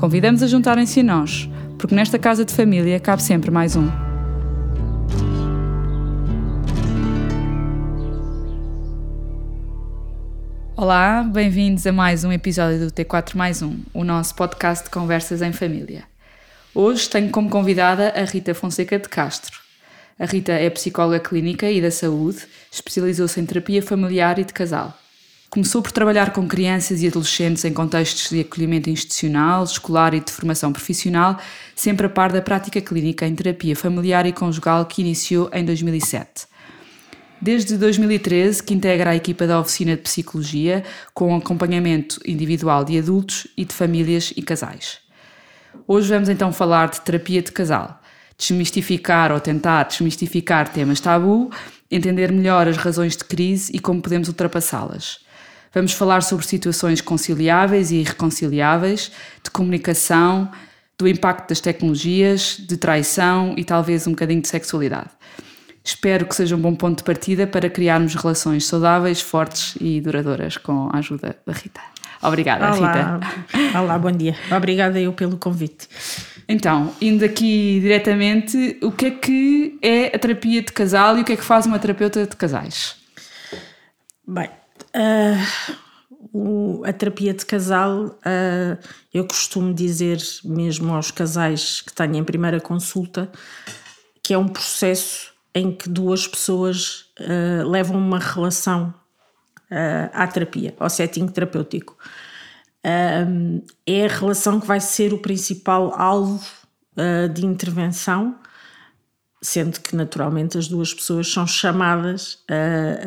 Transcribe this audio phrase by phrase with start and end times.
[0.00, 1.46] Convidamos a juntarem-se a nós,
[1.78, 3.86] porque nesta casa de família cabe sempre mais um.
[10.74, 15.42] Olá, bem-vindos a mais um episódio do T4 mais um, o nosso podcast de conversas
[15.42, 16.04] em família.
[16.74, 19.60] Hoje tenho como convidada a Rita Fonseca de Castro.
[20.18, 24.96] A Rita é psicóloga clínica e da saúde, especializou-se em terapia familiar e de casal.
[25.50, 30.30] Começou por trabalhar com crianças e adolescentes em contextos de acolhimento institucional, escolar e de
[30.30, 31.40] formação profissional,
[31.74, 36.46] sempre a par da prática clínica em terapia familiar e conjugal que iniciou em 2007.
[37.40, 43.48] Desde 2013 que integra a equipa da oficina de psicologia com acompanhamento individual de adultos
[43.56, 44.98] e de famílias e casais.
[45.84, 48.00] Hoje vamos então falar de terapia de casal,
[48.38, 51.50] desmistificar ou tentar desmistificar temas tabu,
[51.90, 55.28] entender melhor as razões de crise e como podemos ultrapassá-las.
[55.72, 60.50] Vamos falar sobre situações conciliáveis e irreconciliáveis, de comunicação,
[60.98, 65.10] do impacto das tecnologias, de traição e talvez um bocadinho de sexualidade.
[65.82, 70.56] Espero que seja um bom ponto de partida para criarmos relações saudáveis, fortes e duradouras
[70.56, 71.80] com a ajuda da Rita.
[72.22, 73.18] Obrigada, Olá.
[73.18, 73.78] Rita.
[73.78, 74.36] Olá, bom dia.
[74.54, 75.88] Obrigada eu pelo convite.
[76.46, 81.24] Então, indo aqui diretamente, o que é que é a terapia de casal e o
[81.24, 82.96] que é que faz uma terapeuta de casais?
[84.26, 84.50] Bem,
[84.94, 85.76] Uh,
[86.32, 88.78] o, a terapia de casal, uh,
[89.12, 93.30] eu costumo dizer mesmo aos casais que têm em primeira consulta
[94.22, 98.94] que é um processo em que duas pessoas uh, levam uma relação
[100.12, 101.96] à terapia, ao setting terapêutico.
[102.82, 106.44] é a relação que vai ser o principal alvo
[107.32, 108.36] de intervenção,
[109.40, 112.42] sendo que naturalmente as duas pessoas são chamadas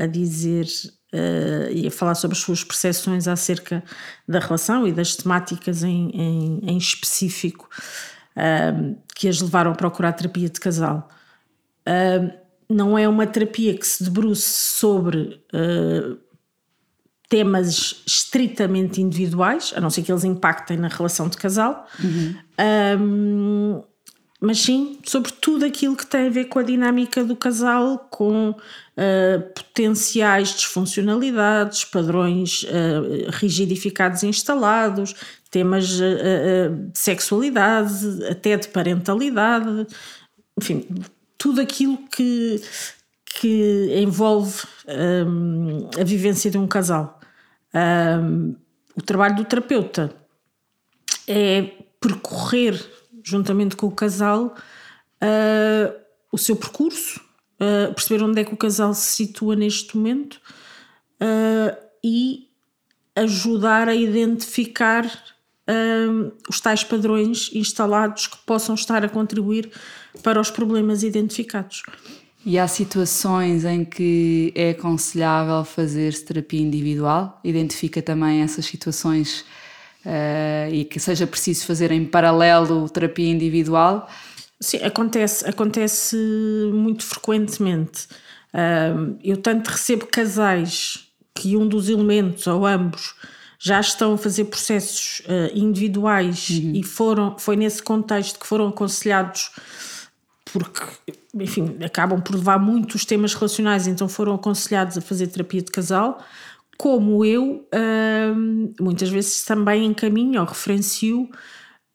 [0.01, 0.67] a dizer
[1.13, 3.83] uh, e a falar sobre as suas percepções acerca
[4.27, 7.69] da relação e das temáticas em, em, em específico
[8.35, 11.09] uh, que as levaram a procurar terapia de casal.
[11.87, 12.33] Uh,
[12.69, 15.43] não é uma terapia que se debruce sobre
[17.29, 21.85] temas estritamente individuais, a não ser que eles impactem na relação de casal.
[22.03, 23.83] Uhum
[24.45, 28.49] mas sim sobre tudo aquilo que tem a ver com a dinâmica do casal, com
[28.49, 35.15] uh, potenciais disfuncionalidades, padrões uh, rigidificados instalados,
[35.49, 37.95] temas uh, de sexualidade,
[38.29, 39.87] até de parentalidade,
[40.59, 40.89] enfim,
[41.37, 42.61] tudo aquilo que,
[43.23, 44.61] que envolve
[45.25, 47.17] um, a vivência de um casal.
[47.73, 48.57] Um,
[48.93, 50.13] o trabalho do terapeuta
[51.29, 51.71] é
[52.01, 52.92] percorrer
[53.23, 54.55] juntamente com o casal,
[55.23, 55.93] uh,
[56.31, 57.19] o seu percurso,
[57.59, 60.41] uh, perceber onde é que o casal se situa neste momento
[61.21, 62.49] uh, e
[63.15, 65.09] ajudar a identificar
[66.49, 69.71] os tais padrões instalados que possam estar a contribuir
[70.21, 71.83] para os problemas identificados.
[72.45, 77.39] E há situações em que é aconselhável fazer-se terapia individual?
[77.45, 79.45] Identifica também essas situações
[80.05, 84.09] uh, e que seja preciso fazer em paralelo terapia individual?
[84.59, 86.15] Sim, acontece, acontece
[86.73, 88.07] muito frequentemente.
[88.53, 93.15] Uh, eu tanto recebo casais que um dos elementos ou ambos
[93.59, 96.73] já estão a fazer processos uh, individuais uhum.
[96.75, 99.51] e foram, foi nesse contexto que foram aconselhados
[100.51, 100.83] porque,
[101.33, 106.23] enfim, acabam por levar muitos temas relacionais, então foram aconselhados a fazer terapia de casal
[106.77, 107.67] como eu
[108.35, 111.29] hum, muitas vezes também encaminho ou referencio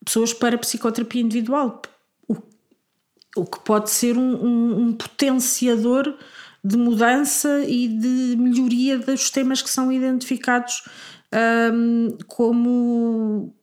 [0.05, 1.83] pessoas para psicoterapia individual,
[2.27, 2.37] o,
[3.37, 6.15] o que pode ser um, um, um potenciador
[6.65, 10.83] de mudança e de melhoria dos temas que são identificados
[12.27, 13.55] como,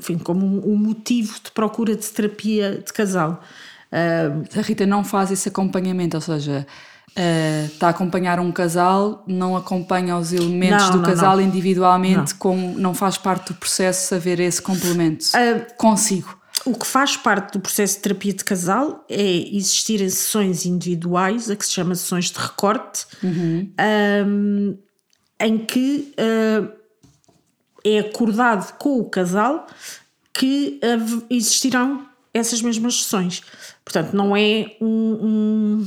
[0.00, 3.42] enfim, como um motivo de procura de terapia de casal.
[3.90, 6.66] a Rita não faz esse acompanhamento, ou seja,
[7.16, 11.42] uh, está a acompanhar um casal, não acompanha os elementos não, do não, casal não.
[11.42, 16.36] individualmente, como não faz parte do processo saber esse complemento uh, consigo.
[16.64, 21.56] O que faz parte do processo de terapia de casal é existirem sessões individuais, a
[21.56, 23.70] que se chama sessões de recorte, uhum.
[24.26, 24.78] um,
[25.38, 26.68] em que uh,
[27.84, 29.66] é acordado com o casal
[30.32, 30.80] que
[31.30, 32.04] existirão
[32.34, 33.42] essas mesmas sessões.
[33.84, 35.86] Portanto, não é um, um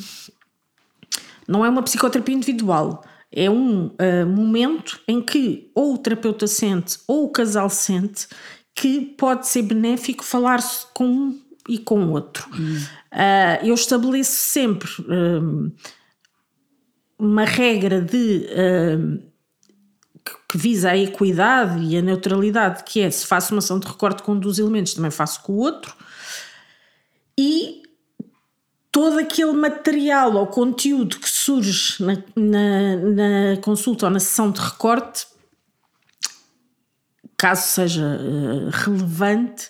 [1.50, 3.04] não é uma psicoterapia individual.
[3.32, 8.28] É um uh, momento em que ou o terapeuta sente ou o casal sente
[8.76, 12.48] que pode ser benéfico falar-se com um e com o outro.
[12.54, 12.78] Hum.
[13.12, 15.72] Uh, eu estabeleço sempre uh,
[17.18, 18.48] uma regra de
[20.48, 24.24] que visa a equidade e a neutralidade, que é se faço uma ação de recorte
[24.24, 25.94] com um dos elementos, também faço com o outro.
[27.38, 27.79] E
[29.00, 34.60] todo aquele material ou conteúdo que surge na, na, na consulta ou na sessão de
[34.60, 35.26] recorte,
[37.38, 39.70] caso seja uh, relevante,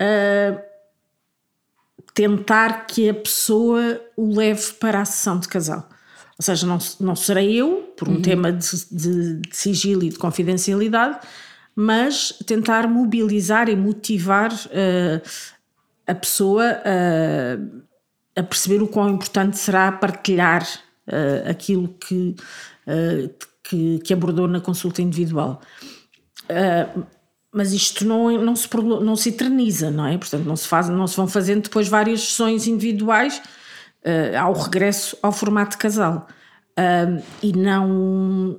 [0.00, 0.60] uh,
[2.12, 5.88] tentar que a pessoa o leve para a sessão de casal.
[6.36, 8.22] Ou seja, não, não serei eu, por um uhum.
[8.22, 11.20] tema de, de, de, sigilo e de confidencialidade,
[11.76, 15.22] mas tentar mobilizar e motivar uh,
[16.08, 17.82] a pessoa uh,
[18.36, 20.66] a perceber o quão importante será partilhar
[21.06, 22.34] uh, aquilo que,
[23.62, 25.60] que, que, abordou na consulta individual.
[27.52, 30.16] mas isto não, não, se, não se eterniza, não é?
[30.16, 33.42] Portanto, não se, faz, não se vão fazendo depois várias sessões individuais
[34.04, 36.26] uh, ao regresso ao formato casal.
[36.78, 38.58] Uh, e não.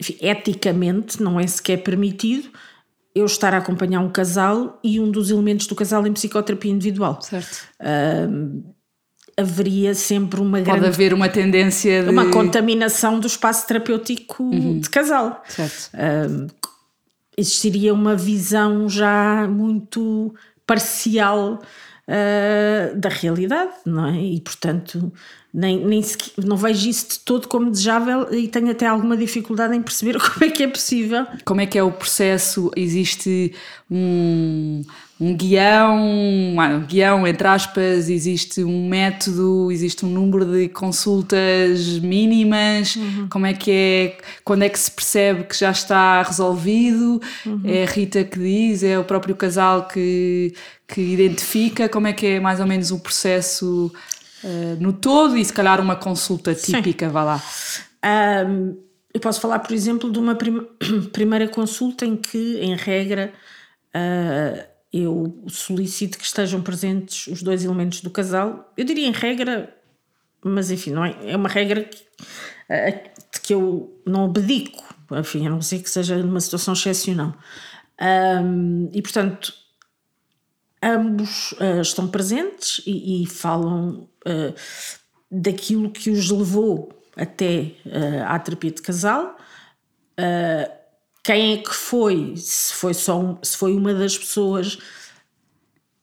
[0.00, 2.50] Enfim, eticamente, não é sequer permitido
[3.18, 7.20] eu estar a acompanhar um casal e um dos elementos do casal em psicoterapia individual.
[7.20, 7.66] Certo.
[7.80, 8.62] Uh,
[9.36, 10.86] haveria sempre uma Pode grande.
[10.86, 12.10] haver uma tendência de.
[12.10, 14.80] Uma contaminação do espaço terapêutico uhum.
[14.80, 15.42] de casal.
[15.48, 15.90] Certo.
[15.94, 16.46] Uh,
[17.36, 20.34] existiria uma visão já muito
[20.66, 21.60] parcial
[22.08, 24.20] uh, da realidade, não é?
[24.20, 25.12] E portanto
[25.52, 26.02] nem, nem
[26.44, 30.44] não vejo isso de todo como desejável e tenho até alguma dificuldade em perceber como
[30.44, 31.26] é que é possível.
[31.44, 32.70] Como é que é o processo?
[32.76, 33.54] Existe
[33.90, 34.82] um,
[35.20, 42.94] um guião, um guião entre aspas, existe um método, existe um número de consultas mínimas,
[42.94, 43.28] uhum.
[43.28, 47.62] como é que é, quando é que se percebe que já está resolvido, uhum.
[47.64, 50.54] é a Rita que diz, é o próprio casal que,
[50.86, 53.92] que identifica, como é que é mais ou menos o processo
[54.44, 57.12] uh, no todo e se calhar uma consulta típica, Sim.
[57.12, 57.42] vá lá.
[58.46, 58.76] Um,
[59.12, 60.60] eu posso falar, por exemplo, de uma prim
[61.12, 63.32] primeira consulta em que, em regra,
[63.88, 68.72] uh, eu solicito que estejam presentes os dois elementos do casal.
[68.76, 69.74] Eu diria em regra,
[70.42, 74.82] mas enfim, não é, é uma regra que, uh, de que eu não abdico,
[75.12, 77.34] enfim, a não ser que seja numa situação excepcional.
[78.00, 79.52] Um, e portanto,
[80.82, 84.54] ambos uh, estão presentes e, e falam uh,
[85.30, 89.36] daquilo que os levou até uh, à terapia de casal.
[91.28, 92.32] Quem é que foi?
[92.38, 94.78] Se foi, só um, se foi uma das pessoas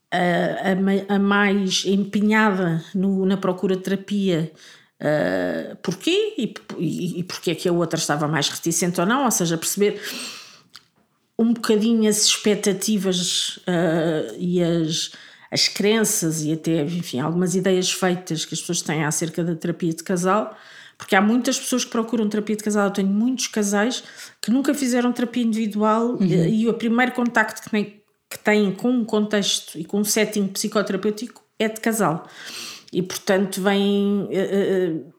[0.08, 4.52] a, a, mais empenhada no, na procura de terapia,
[5.82, 6.32] porquê?
[6.38, 9.24] E, e, e é que a outra estava mais reticente ou não?
[9.24, 10.00] Ou seja, perceber
[11.36, 15.10] um bocadinho as expectativas uh, e as,
[15.50, 19.92] as crenças e até, enfim, algumas ideias feitas que as pessoas têm acerca da terapia
[19.92, 20.56] de casal,
[20.98, 22.86] porque há muitas pessoas que procuram terapia de casal.
[22.86, 24.02] Eu tenho muitos casais
[24.40, 26.22] que nunca fizeram terapia individual uhum.
[26.22, 30.04] e, e o primeiro contacto que têm, que têm com um contexto e com um
[30.04, 32.26] setting psicoterapêutico é de casal.
[32.92, 34.24] E portanto vêm.
[34.24, 35.16] Uh, uh,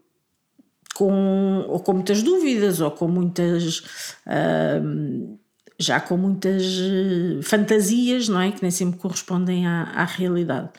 [0.95, 3.81] com, ou com muitas dúvidas, ou com muitas
[4.25, 5.37] uh,
[5.79, 8.51] já com muitas eh, fantasias, não é?
[8.51, 10.69] Que nem sempre correspondem à, à realidade.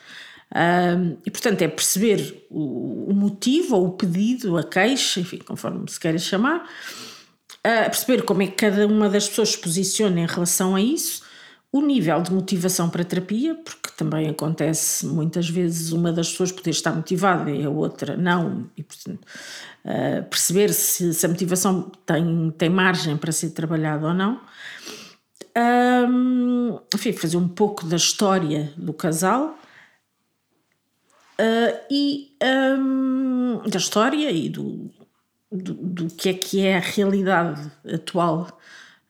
[0.55, 5.87] Um, e portanto é perceber o, o, motivo ou o pedido, a queixa, enfim, conforme
[5.87, 10.25] se queira chamar, uh, perceber como é que cada uma das pessoas se posiciona em
[10.25, 11.23] relação a isso,
[11.71, 16.51] o nível de motivação para a terapia, porque também acontece muitas vezes uma das pessoas
[16.51, 19.23] poder estar motivada e a outra não, e portanto
[19.85, 24.41] uh, perceber se, se, a motivação tem, tem margem para ser trabalhada ou não.
[25.55, 29.58] Um, enfim, fazer um pouco da história do casal
[31.39, 34.91] uh, e um, da história e do,
[35.51, 38.59] do, do, que é que é a realidade atual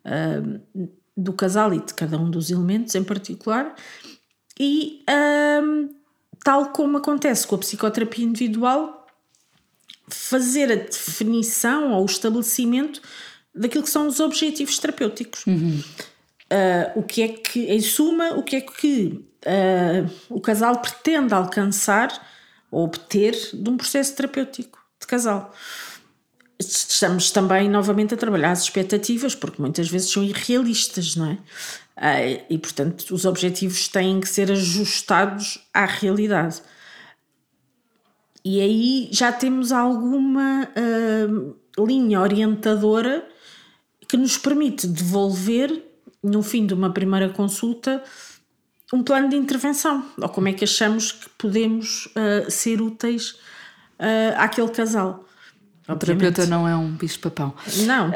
[0.05, 3.75] uh, do casal e de cada um dos elementos em particular.
[4.59, 5.03] E
[5.63, 5.89] um,
[6.43, 9.07] tal como acontece com a psicoterapia individual,
[10.07, 13.01] fazer a definição ou o estabelecimento
[13.53, 15.45] daquilo que são os objetivos terapêuticos.
[15.45, 15.81] Uhum.
[16.51, 21.33] Uh, o que é que, em suma, o que é que uh, o casal pretende
[21.33, 22.09] alcançar
[22.71, 25.53] ou obter de um processo terapêutico de casal.
[26.59, 31.37] estamos também novamente a trabalhar as expectativas, porque muitas vezes são irrealistas, não é?
[31.99, 36.61] Uh, e portanto, os objetivos têm que ser ajustados à realidade.
[38.43, 43.27] E aí já temos alguma uh, linha orientadora
[44.07, 45.83] que nos permite devolver,
[46.23, 48.03] no fim de uma primeira consulta,
[48.93, 53.31] um plano de intervenção, ou como é que achamos que podemos uh, ser úteis
[53.99, 55.25] uh, àquele casal.
[55.87, 57.53] O terapeuta não é um bicho-papão.
[57.87, 58.11] Não, um,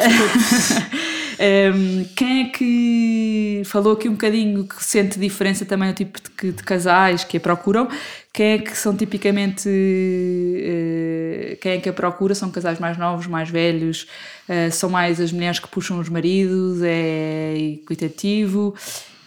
[2.16, 6.64] Quem é que falou aqui um bocadinho que sente diferença também no tipo de, de
[6.64, 7.88] casais que a procuram?
[8.32, 9.68] Quem é que são tipicamente.
[9.68, 12.36] Uh, quem é que a procura?
[12.36, 14.08] São casais mais novos, mais velhos?
[14.48, 16.80] Uh, são mais as mulheres que puxam os maridos?
[16.84, 18.76] É equitativo?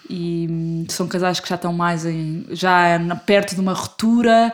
[0.08, 4.52] E um, são casais que já estão mais em, já perto de uma ruptura?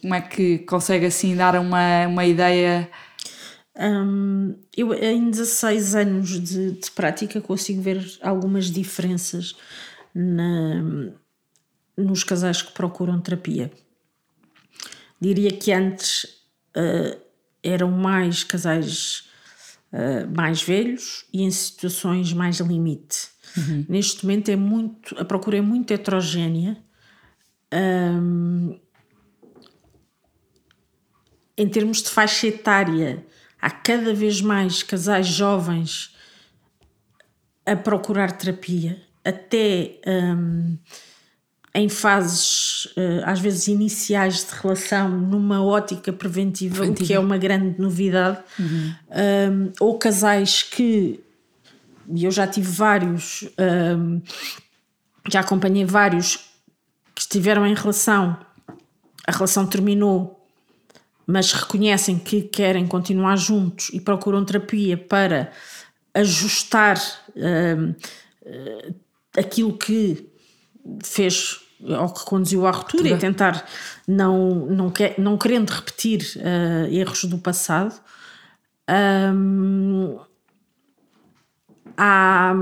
[0.00, 2.88] como é que consegue assim dar uma, uma ideia?
[3.76, 9.56] Um, eu em 16 anos de, de, prática consigo ver algumas diferenças
[10.14, 10.82] na,
[11.96, 13.72] nos casais que procuram terapia.
[15.20, 16.24] Diria que antes
[16.76, 17.20] uh,
[17.62, 19.28] eram mais casais
[19.92, 23.28] uh, mais velhos e em situações mais limite.
[23.56, 23.84] Uhum.
[23.88, 26.76] Neste momento é muito, a procura é muito heterogénea.
[27.72, 28.78] Um,
[31.56, 33.24] em termos de faixa etária,
[33.60, 36.14] há cada vez mais casais jovens
[37.66, 40.78] a procurar terapia, até um,
[41.74, 47.04] em fases, uh, às vezes, iniciais de relação, numa ótica preventiva, preventiva.
[47.04, 48.38] o que é uma grande novidade.
[48.58, 48.94] Uhum.
[49.10, 51.20] Um, ou casais que,
[52.14, 53.48] e eu já tive vários,
[53.96, 54.20] um,
[55.30, 56.36] já acompanhei vários
[57.14, 58.36] que estiveram em relação,
[59.26, 60.40] a relação terminou
[61.30, 65.52] mas reconhecem que querem continuar juntos e procuram terapia para
[66.12, 66.98] ajustar
[67.28, 68.94] uh, uh,
[69.38, 70.28] aquilo que
[71.04, 73.64] fez ou que conduziu à ruptura e tentar
[74.06, 77.98] não, não, quer, não querendo repetir uh, erros do passado.
[78.88, 80.18] Um,
[82.00, 82.54] há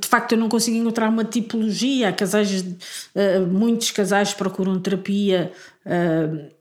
[0.00, 2.08] de facto eu não consigo encontrar uma tipologia.
[2.08, 5.52] Há casais, uh, muitos casais procuram terapia
[5.84, 6.56] uh,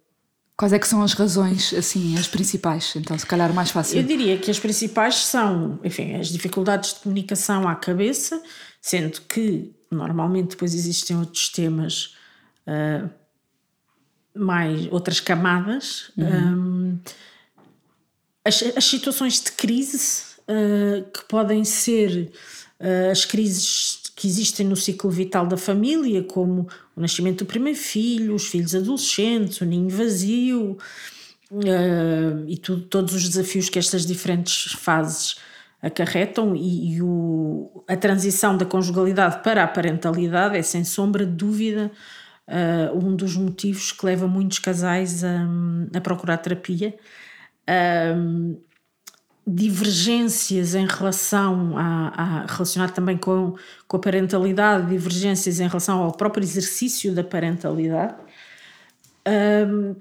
[0.57, 2.95] Quais é que são as razões, assim, as principais?
[2.95, 3.97] Então, se calhar mais fácil.
[3.97, 8.41] Eu diria que as principais são, enfim, as dificuldades de comunicação à cabeça,
[8.81, 12.15] sendo que normalmente depois existem outros temas,
[12.67, 13.09] uh,
[14.33, 16.09] mais outras camadas.
[16.17, 16.25] Uhum.
[16.25, 16.99] Um,
[18.45, 22.31] as, as, situações de crise, uh, que podem ser
[22.79, 27.77] uh, as crises que existem no ciclo vital da família, como o nascimento do primeiro
[27.77, 30.77] filho, os filhos adolescentes, o ninho vazio
[31.51, 35.35] uh, e todos os desafios que estas diferentes fases
[35.81, 41.33] acarretam e, e o, a transição da conjugalidade para a parentalidade é sem sombra de
[41.33, 41.91] dúvida
[42.47, 45.47] uh, um dos motivos que leva muitos casais a,
[45.93, 46.95] a procurar terapia.
[47.67, 48.59] Uh,
[49.47, 53.55] divergências em relação a, a também com,
[53.87, 58.15] com a parentalidade, divergências em relação ao próprio exercício da parentalidade.
[59.27, 59.95] Um,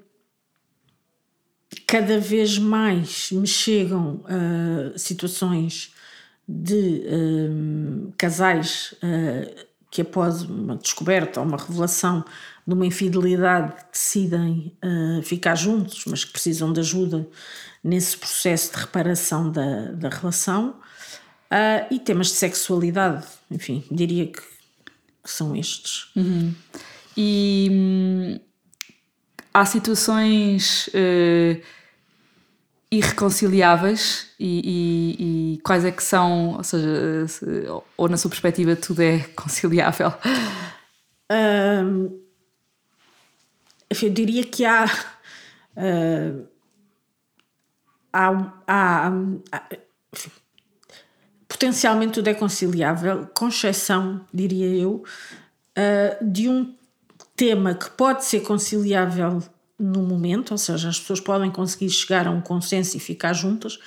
[1.86, 5.92] cada vez mais me chegam uh, situações
[6.48, 12.24] de um, casais uh, que após uma descoberta ou uma revelação
[12.66, 17.28] de uma infidelidade decidem uh, ficar juntos, mas que precisam de ajuda
[17.82, 20.76] nesse processo de reparação da, da relação.
[21.50, 26.10] Uh, e temas de sexualidade, enfim, diria que, que são estes.
[26.16, 26.54] Uhum.
[27.16, 28.40] E hum,
[29.52, 31.62] há situações uh,
[32.90, 37.44] irreconciliáveis e, e, e, quais é que são, ou seja, se,
[37.96, 40.12] ou na sua perspectiva tudo é conciliável?
[41.30, 42.23] Uh,
[43.90, 44.84] eu diria que há.
[45.76, 46.46] Uh,
[48.12, 49.08] há, há,
[49.52, 49.68] há
[50.12, 50.30] enfim,
[51.48, 55.02] potencialmente tudo é conciliável, com exceção, diria eu,
[55.76, 56.74] uh, de um
[57.34, 59.42] tema que pode ser conciliável
[59.78, 63.78] no momento, ou seja, as pessoas podem conseguir chegar a um consenso e ficar juntas,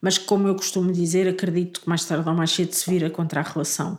[0.00, 3.40] mas como eu costumo dizer, acredito que mais tarde ou mais cedo se vira contra
[3.40, 3.96] a relação.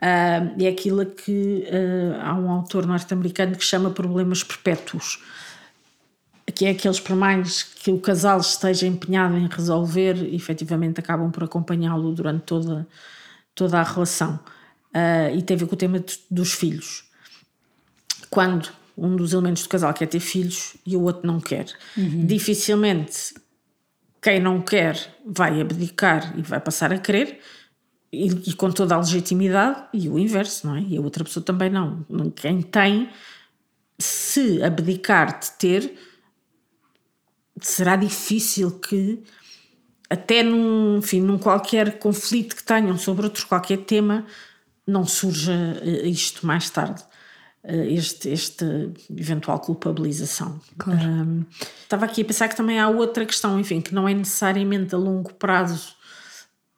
[0.00, 5.20] Uh, é aquilo que uh, há um autor norte-americano que chama problemas perpétuos
[6.50, 11.44] que é aqueles por mais que o casal esteja empenhado em resolver, efetivamente acabam por
[11.44, 12.86] acompanhá-lo durante toda,
[13.54, 14.38] toda a relação.
[14.88, 17.04] Uh, e tem a ver com o tema dos filhos.
[18.28, 21.66] Quando um dos elementos do casal quer ter filhos e o outro não quer.
[21.96, 22.26] Uhum.
[22.26, 23.34] Dificilmente
[24.20, 27.40] quem não quer vai abdicar e vai passar a querer,
[28.12, 30.80] e, e, com toda a legitimidade, e o inverso, não é?
[30.82, 32.04] E a outra pessoa também não.
[32.34, 33.08] Quem tem,
[33.98, 35.94] se abdicar de ter,
[37.60, 39.22] será difícil que,
[40.08, 44.26] até num, enfim, num qualquer conflito que tenham sobre outro qualquer tema,
[44.86, 45.52] não surja
[45.82, 47.04] eh, isto mais tarde.
[47.62, 48.64] Eh, este, este
[49.10, 50.60] eventual culpabilização.
[50.78, 51.00] Claro.
[51.00, 51.44] Um,
[51.82, 54.98] estava aqui a pensar que também há outra questão, enfim, que não é necessariamente a
[54.98, 55.99] longo prazo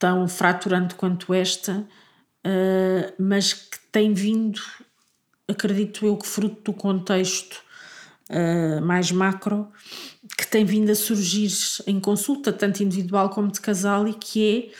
[0.02, 1.87] tão fraturante quanto esta,
[2.44, 4.61] uh, mas que tem vindo,
[5.47, 7.62] acredito eu, que fruto do contexto
[8.28, 9.71] uh, mais macro,
[10.37, 11.52] que tem vindo a surgir
[11.87, 14.73] em consulta, tanto individual como de casal, e que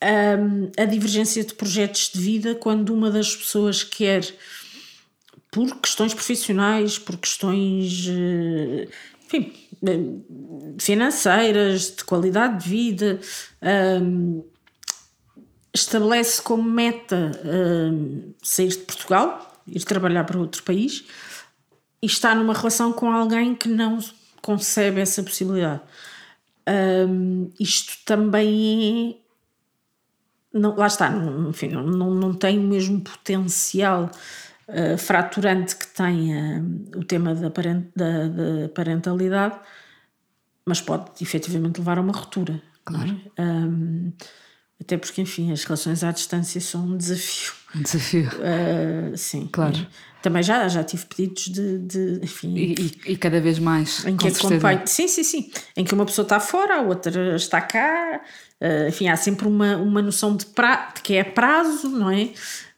[0.00, 4.24] é um, a divergência de projetos de vida quando uma das pessoas quer
[5.48, 8.88] por questões profissionais, por questões eh,
[9.26, 9.63] enfim, eh,
[10.78, 13.20] financeiras, de qualidade de vida,
[14.02, 14.44] um,
[15.74, 21.04] estabelece como meta um, sair de Portugal, ir trabalhar para outro país
[22.00, 23.98] e está numa relação com alguém que não
[24.40, 25.80] concebe essa possibilidade.
[26.68, 29.24] Um, isto também é.
[30.56, 34.08] Não, lá está, não, enfim, não, não, não tem o mesmo potencial
[34.68, 39.58] uh, fraturante que tem uh, o tema da, parent, da, da, parentalidade,
[40.66, 42.60] mas pode efetivamente levar a uma ruptura.
[42.84, 43.20] Claro.
[43.38, 44.12] Um,
[44.80, 47.52] até porque, enfim, as relações à distância são um desafio.
[47.74, 48.28] Um desafio.
[48.28, 49.48] Uh, sim.
[49.50, 49.86] Claro.
[50.20, 51.78] Também já, já tive pedidos de.
[51.80, 54.04] de enfim, e, e, e, cada vez mais.
[54.06, 54.82] Em que acompanho.
[54.86, 55.50] Sim, sim, sim.
[55.76, 58.22] Em que uma pessoa está fora, a outra está cá.
[58.60, 62.30] Uh, enfim, há sempre uma, uma noção de, pra, de que é prazo, não é?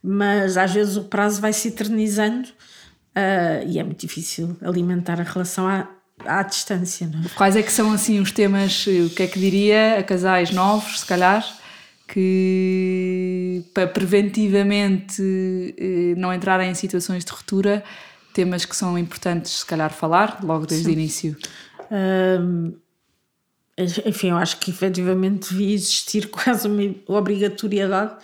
[0.08, 5.24] Mas às vezes o prazo vai se eternizando uh, e é muito difícil alimentar a
[5.24, 5.88] relação à,
[6.24, 7.08] à distância.
[7.08, 7.28] Não é?
[7.34, 11.00] Quais é que são assim os temas, o que é que diria a casais novos,
[11.00, 11.44] se calhar,
[12.06, 15.20] que para preventivamente
[15.76, 17.82] eh, não entrarem em situações de ruptura,
[18.32, 20.90] temas que são importantes se calhar falar logo desde Sim.
[20.90, 21.36] o início?
[24.06, 28.14] Enfim, eu acho que efetivamente devia existir quase uma obrigatoriedade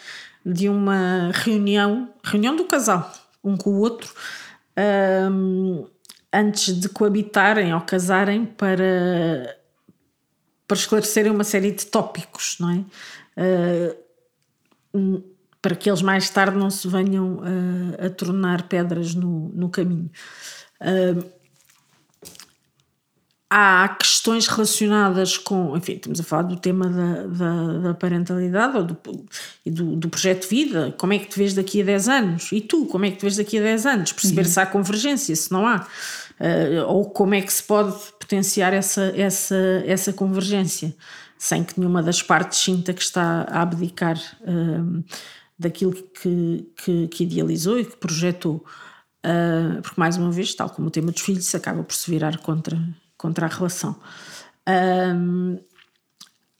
[0.44, 4.12] de uma reunião, reunião do casal, um com o outro,
[5.31, 5.87] um,
[6.33, 9.57] antes de coabitarem ou casarem para,
[10.66, 13.94] para esclarecerem uma série de tópicos, não é?
[14.94, 15.22] Uh,
[15.61, 20.11] para que eles mais tarde não se venham uh, a tornar pedras no, no caminho.
[20.81, 21.41] Uh,
[23.55, 28.85] há questões relacionadas com, enfim, estamos a falar do tema da, da, da parentalidade ou
[28.85, 28.97] do,
[29.67, 32.51] e do, do, projeto de vida, como é que te vês daqui a 10 anos?
[32.51, 34.12] E tu, como é que te vês daqui a 10 anos?
[34.12, 34.49] Perceber uhum.
[34.49, 35.87] se há convergência, se não há.
[36.41, 40.97] Uh, ou como é que se pode potenciar essa, essa, essa convergência,
[41.37, 45.05] sem que nenhuma das partes sinta que está a abdicar uh,
[45.59, 48.65] daquilo que, que, que, idealizou e que projetou.
[49.27, 52.38] Uh, porque, mais uma vez, tal como o tema dos filhos, acaba por se virar
[52.38, 52.81] contra,
[53.23, 53.95] contra a relação.
[54.69, 55.61] Um,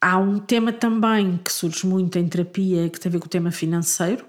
[0.01, 3.29] há um tema também que surge muito em terapia que tem a ver com o
[3.29, 4.25] tema financeiro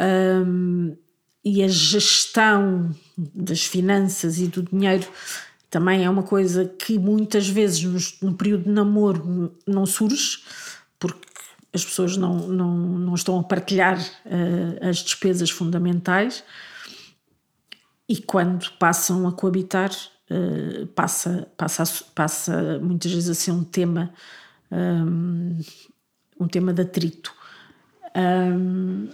[0.00, 0.96] um,
[1.44, 5.08] e a gestão das finanças e do dinheiro
[5.68, 10.38] também é uma coisa que muitas vezes no, período de namoro não surge
[10.98, 11.28] porque
[11.72, 16.42] as pessoas não, não, não estão a partilhar uh, as despesas fundamentais
[18.08, 19.90] e quando passam a coabitar
[20.30, 24.12] uh, passa, passa, passa muitas vezes a ser um tema,
[24.70, 25.58] um,
[26.38, 27.34] um tema de atrito.
[28.16, 29.08] Um,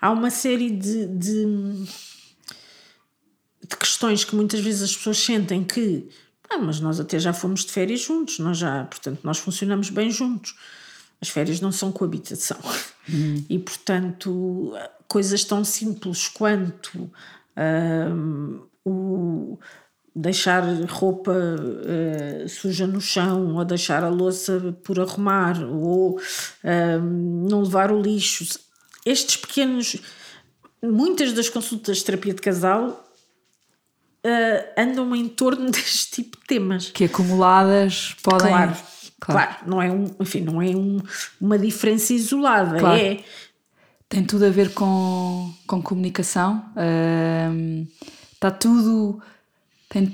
[0.00, 1.44] há uma série de, de,
[3.68, 6.08] de, questões que muitas vezes as pessoas sentem que
[6.50, 10.10] ah, mas nós até já fomos de férias juntos, nós já, portanto, nós funcionamos bem
[10.10, 10.54] juntos.
[11.20, 12.58] As férias não são coabitação.
[13.08, 13.44] Uhum.
[13.48, 14.72] E, portanto,
[15.08, 17.10] coisas tão simples quanto
[17.56, 19.58] um, o
[20.14, 27.00] deixar roupa uh, suja no chão ou deixar a louça por arrumar ou uh,
[27.48, 28.60] não levar o lixo.
[29.04, 29.96] Estes pequenos,
[30.82, 33.04] muitas das consultas de terapia de casal
[34.24, 36.90] uh, andam em torno deste tipo de temas.
[36.90, 38.48] Que acumuladas podem.
[38.48, 38.76] Claro,
[39.18, 39.48] claro.
[39.48, 41.00] claro não é, um, enfim, não é um,
[41.40, 42.78] uma diferença isolada.
[42.78, 43.00] Claro.
[43.00, 43.24] É,
[44.08, 46.64] tem tudo a ver com, com comunicação.
[46.76, 47.84] Uh,
[48.44, 49.22] está tudo
[49.88, 50.04] tem,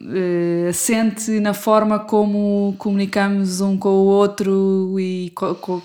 [0.00, 5.82] uh, assente na forma como comunicamos um com o outro e co, co,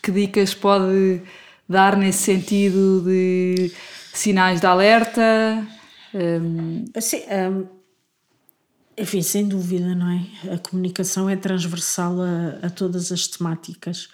[0.00, 1.20] que dicas pode
[1.68, 3.72] dar nesse sentido de
[4.12, 5.66] sinais de alerta?
[6.14, 6.84] Um...
[6.94, 7.66] Assim, um,
[8.96, 10.54] enfim, sem dúvida, não é?
[10.54, 14.08] A comunicação é transversal a, a todas as temáticas.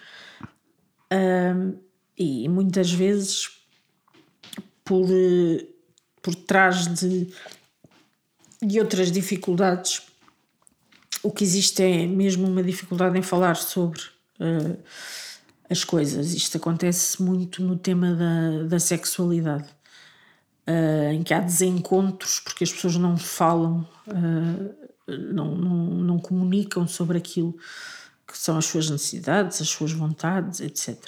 [1.12, 1.76] Um,
[2.16, 3.50] e muitas vezes,
[4.84, 5.06] por,
[6.26, 7.32] por trás de,
[8.60, 10.02] de outras dificuldades,
[11.22, 14.00] o que existe é mesmo uma dificuldade em falar sobre
[14.40, 14.76] uh,
[15.70, 16.34] as coisas.
[16.34, 19.68] Isto acontece muito no tema da, da sexualidade,
[20.66, 24.74] uh, em que há desencontros porque as pessoas não falam, uh,
[25.06, 27.56] não, não, não comunicam sobre aquilo
[28.26, 30.98] que são as suas necessidades, as suas vontades, etc.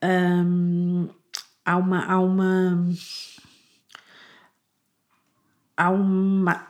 [0.00, 1.08] Um,
[1.64, 2.04] há uma.
[2.04, 2.88] Há uma
[5.78, 6.66] há uma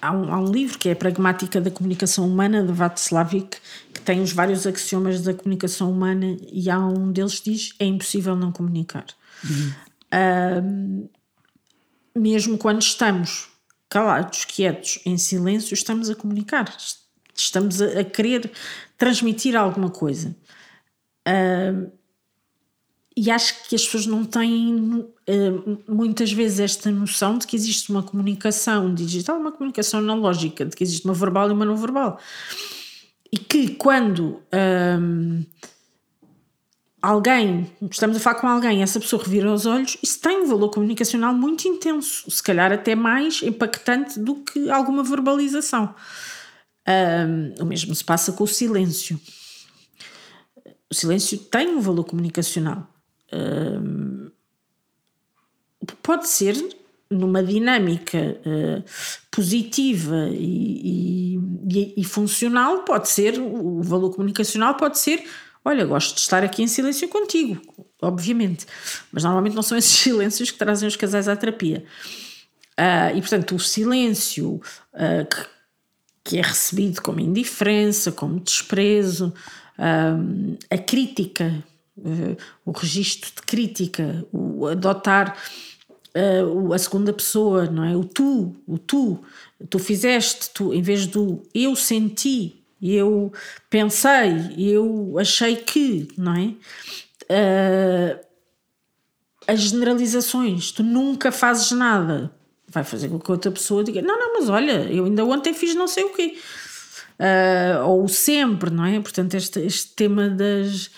[0.00, 3.56] há um, há um, livro que é a Pragmática da Comunicação Humana, de Václavic,
[3.94, 7.86] que tem os vários axiomas da comunicação humana e há um deles que diz é
[7.86, 9.06] impossível não comunicar.
[9.42, 11.08] Uhum.
[12.14, 13.48] mesmo quando estamos
[13.88, 16.74] calados, quietos, em silêncio, estamos a comunicar,
[17.34, 18.50] estamos a, a querer
[18.98, 20.36] transmitir alguma coisa.
[21.26, 21.90] Uh,
[23.16, 27.90] e acho que as pessoas não têm uh, muitas vezes esta noção de que existe
[27.90, 32.18] uma comunicação digital, uma comunicação analógica, de que existe uma verbal e uma não verbal.
[33.30, 34.42] E que quando
[35.00, 35.44] um,
[37.00, 40.70] alguém, estamos a falar com alguém, essa pessoa revira os olhos, isso tem um valor
[40.70, 45.94] comunicacional muito intenso, se calhar até mais impactante do que alguma verbalização.
[46.86, 49.20] Um, o mesmo se passa com o silêncio.
[50.90, 52.93] O silêncio tem um valor comunicacional
[56.02, 56.54] pode ser
[57.10, 58.84] numa dinâmica uh,
[59.30, 61.36] positiva e,
[61.68, 65.24] e, e, funcional, pode ser, o valor comunicacional pode ser,
[65.64, 67.60] olha, gosto de estar aqui em silêncio contigo,
[68.00, 68.66] obviamente,
[69.12, 71.84] mas normalmente não são esses silêncios que trazem os casais à terapia.
[72.78, 74.60] Uh, e portanto, o silêncio
[74.94, 75.46] uh, que,
[76.24, 79.32] que, é recebido como indiferença, como desprezo,
[80.70, 81.64] a crítica
[82.64, 85.36] o registro de crítica, o adotar
[86.14, 87.96] uh, a segunda pessoa, não é?
[87.96, 89.20] O tu, o tu,
[89.68, 93.32] tu fizeste, tu, em vez do eu senti, eu
[93.70, 96.54] pensei, eu achei que, não é?
[97.24, 98.24] Uh,
[99.46, 102.30] as generalizações, tu nunca fazes nada,
[102.68, 105.74] vai fazer com que outra pessoa diga: Não, não, mas olha, eu ainda ontem fiz
[105.74, 106.36] não sei o quê.
[107.18, 108.98] Uh, ou sempre, não é?
[109.00, 110.90] Portanto, este, este tema das,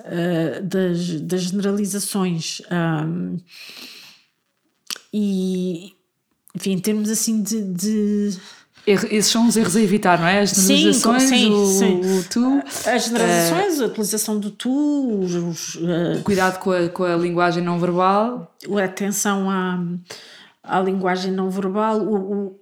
[0.00, 2.62] uh, das, das, generalizações.
[2.70, 3.38] Um,
[5.12, 5.94] e,
[6.54, 8.38] enfim, em termos assim de, de
[8.86, 10.40] esses são os erros a evitar, não é?
[10.42, 12.00] As generalizações, sim, o, sim.
[12.00, 12.62] o, tu.
[12.88, 17.64] As generalizações, uh, a utilização do tu, os, uh, cuidado com a, com a linguagem
[17.64, 18.54] não verbal.
[18.78, 19.82] A atenção à,
[20.62, 22.60] à linguagem não verbal, o, o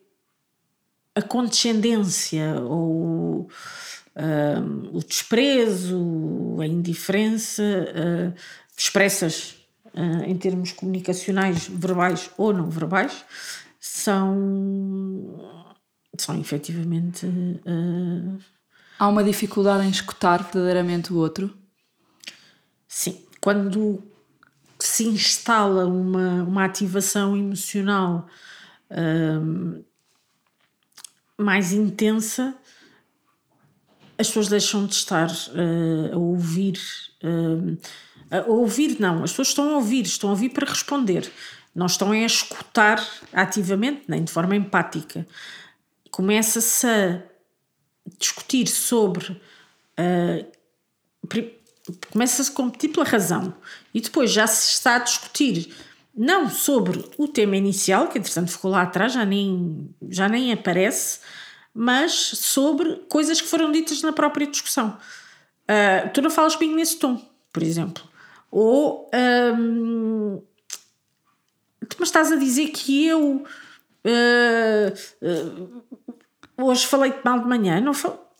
[1.14, 3.48] a condescendência ou
[4.16, 8.34] uh, o desprezo, a indiferença, uh,
[8.76, 9.56] expressas
[9.94, 13.24] uh, em termos comunicacionais, verbais ou não verbais,
[13.80, 15.74] são,
[16.16, 17.26] são efetivamente.
[18.98, 21.54] Há uma dificuldade em escutar verdadeiramente o outro?
[22.88, 23.20] Sim.
[23.40, 24.02] Quando
[24.78, 28.26] se instala uma, uma ativação emocional
[31.36, 32.56] mais intensa,
[34.18, 36.78] as pessoas deixam de estar uh, a ouvir.
[37.22, 37.78] Uh,
[38.30, 41.30] a ouvir, não, as pessoas estão a ouvir, estão a ouvir para responder.
[41.74, 45.26] Não estão a escutar ativamente, nem de forma empática.
[46.10, 47.22] Começa-se a
[48.18, 49.32] discutir sobre.
[49.98, 50.46] Uh,
[52.10, 53.54] Começa-se com múltipla razão
[53.92, 55.70] e depois já se está a discutir
[56.16, 61.20] não sobre o tema inicial, que entretanto ficou lá atrás, já nem, já nem aparece,
[61.74, 64.96] mas sobre coisas que foram ditas na própria discussão.
[65.64, 67.20] Uh, tu não falas comigo nesse tom,
[67.52, 68.04] por exemplo.
[68.50, 69.10] Ou
[69.58, 70.40] um,
[71.88, 73.44] tu me estás a dizer que eu
[74.04, 75.84] uh, uh,
[76.56, 78.32] hoje falei-te mal de manhã, não fal...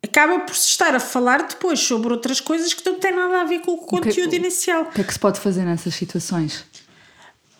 [0.00, 3.44] acaba por se estar a falar depois sobre outras coisas que não têm nada a
[3.44, 4.82] ver com o conteúdo o que, inicial.
[4.82, 6.64] O que é que se pode fazer nessas situações?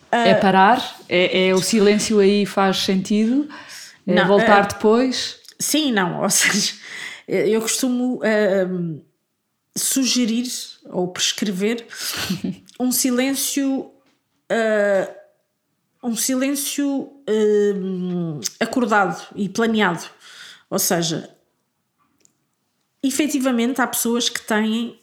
[0.09, 1.01] é parar?
[1.09, 3.49] É, é o silêncio aí faz sentido?
[4.07, 5.39] É não, voltar uh, depois?
[5.59, 6.21] Sim, não.
[6.23, 6.73] Ou seja,
[7.27, 9.01] eu costumo uh,
[9.75, 10.47] sugerir
[10.85, 11.85] ou prescrever
[12.79, 13.91] um silêncio.
[14.49, 15.17] Uh,
[16.01, 17.11] um silêncio
[18.59, 20.05] acordado e planeado.
[20.69, 21.29] Ou seja,
[23.03, 25.01] efetivamente há pessoas que têm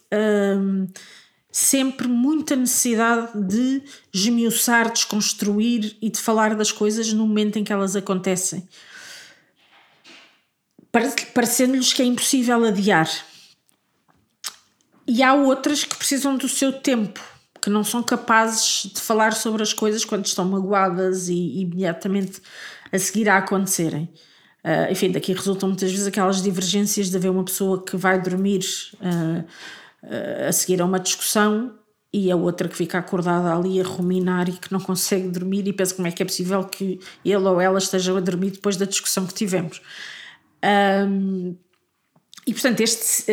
[1.50, 7.72] sempre muita necessidade de esmiuçar, desconstruir e de falar das coisas no momento em que
[7.72, 8.66] elas acontecem.
[11.34, 13.08] Parecendo-lhes que é impossível adiar.
[15.06, 17.20] E há outras que precisam do seu tempo,
[17.60, 22.40] que não são capazes de falar sobre as coisas quando estão magoadas e imediatamente
[22.92, 24.08] a seguir a acontecerem.
[24.64, 28.64] Uh, enfim, daqui resultam muitas vezes aquelas divergências de haver uma pessoa que vai dormir
[28.94, 29.44] uh,
[30.04, 31.74] uh, a seguir a uma discussão
[32.10, 35.72] e a outra que fica acordada ali a ruminar e que não consegue dormir e
[35.72, 38.86] pensa como é que é possível que ele ou ela esteja a dormir depois da
[38.86, 39.82] discussão que tivemos.
[40.64, 41.56] Um,
[42.46, 43.24] e portanto, este,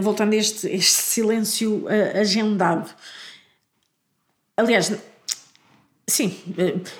[0.00, 2.90] voltando a este, este silêncio agendado,
[4.56, 4.92] aliás,
[6.08, 6.34] Sim,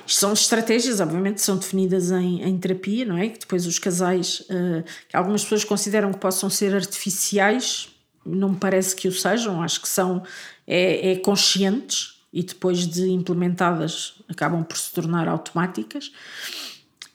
[0.07, 3.31] isto são estratégias, obviamente, são definidas em, em terapia, não é?
[3.31, 7.89] Que depois os casais, uh, que algumas pessoas consideram que possam ser artificiais,
[8.25, 10.23] não me parece que o sejam, acho que são
[10.67, 16.13] é, é conscientes e depois de implementadas acabam por se tornar automáticas,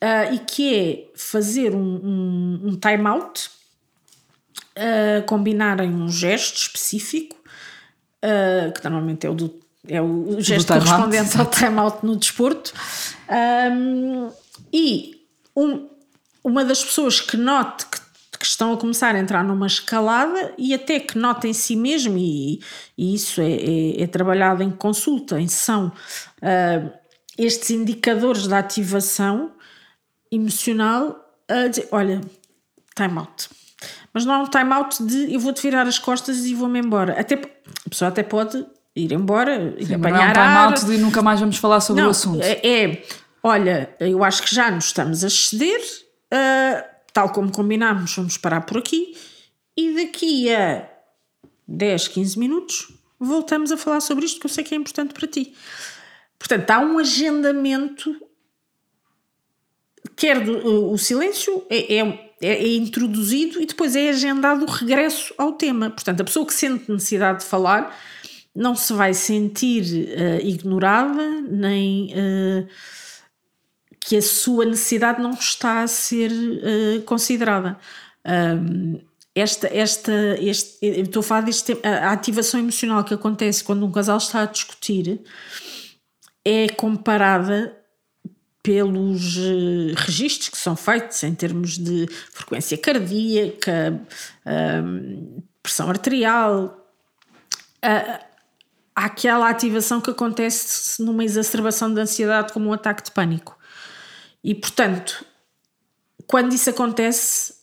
[0.03, 3.49] uh, e que é fazer um, um, um time-out,
[4.77, 7.41] uh, combinarem um gesto específico,
[8.73, 12.73] que normalmente é o do é o gesto correspondente ao time-out no desporto.
[13.29, 14.31] Um,
[14.71, 15.89] e um,
[16.43, 17.99] uma das pessoas que note que,
[18.39, 22.17] que, estão a começar a entrar numa escalada e até que note em si mesmo,
[22.17, 22.61] e,
[22.97, 25.91] e isso é, é, é, trabalhado em consulta, em sessão,
[26.41, 26.91] uh,
[27.37, 29.51] estes indicadores da ativação
[30.35, 31.17] emocional,
[31.47, 32.21] a dizer: olha,
[32.95, 33.49] time-out.
[34.13, 37.19] Mas não é um time-out de eu vou-te virar as costas e vou-me embora.
[37.19, 38.65] Até, a pessoa até pode
[38.95, 42.01] ir embora, ir Sim, apanhar não é um time de nunca mais vamos falar sobre
[42.01, 42.41] não, o assunto.
[42.41, 43.03] É, é,
[43.41, 45.81] olha, eu acho que já nos estamos a exceder,
[46.31, 49.17] uh, tal como combinámos, vamos parar por aqui
[49.75, 50.87] e daqui a
[51.67, 55.27] 10, 15 minutos voltamos a falar sobre isto que eu sei que é importante para
[55.27, 55.55] ti.
[56.37, 58.15] Portanto, há um agendamento,
[60.15, 65.53] quer do, o silêncio é, é, é, introduzido e depois é agendado o regresso ao
[65.53, 65.89] tema.
[65.89, 67.95] Portanto, a pessoa que sente necessidade de falar
[68.55, 72.67] não se vai sentir uh, ignorada, nem uh,
[73.99, 77.79] que a sua necessidade não está a ser uh, considerada.
[78.25, 78.99] Um,
[79.35, 84.17] esta, esta, este, estou a falar deste a ativação emocional que acontece quando um casal
[84.17, 85.21] está a discutir
[86.45, 87.75] é comparada
[88.63, 94.01] pelos uh, registros que são feitos em termos de frequência cardíaca,
[94.45, 96.79] uh, pressão arterial,
[98.95, 103.57] àquela ativação que acontece numa exacerbação de ansiedade como um ataque de pânico.
[104.41, 105.25] E, portanto,
[106.25, 107.55] quando isso acontece,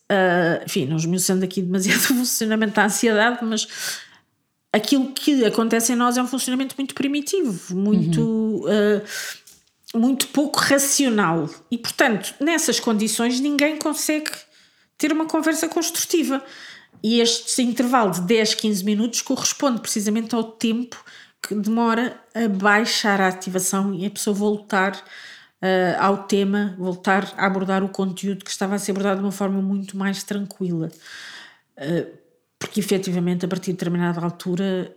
[0.66, 3.66] enfim, não esmiuçando aqui demasiado o funcionamento da ansiedade, mas
[4.72, 8.64] aquilo que acontece em nós é um funcionamento muito primitivo, muito, uhum.
[8.64, 9.02] uh,
[9.94, 11.48] muito pouco racional.
[11.70, 14.30] E, portanto, nessas condições, ninguém consegue
[14.96, 16.42] ter uma conversa construtiva.
[17.02, 21.02] E este intervalo de 10, 15 minutos corresponde precisamente ao tempo
[21.42, 27.46] que demora a baixar a ativação e a pessoa voltar uh, ao tema, voltar a
[27.46, 30.90] abordar o conteúdo que estava a ser abordado de uma forma muito mais tranquila.
[31.78, 32.20] Uh,
[32.58, 34.94] porque efetivamente, a partir de determinada altura,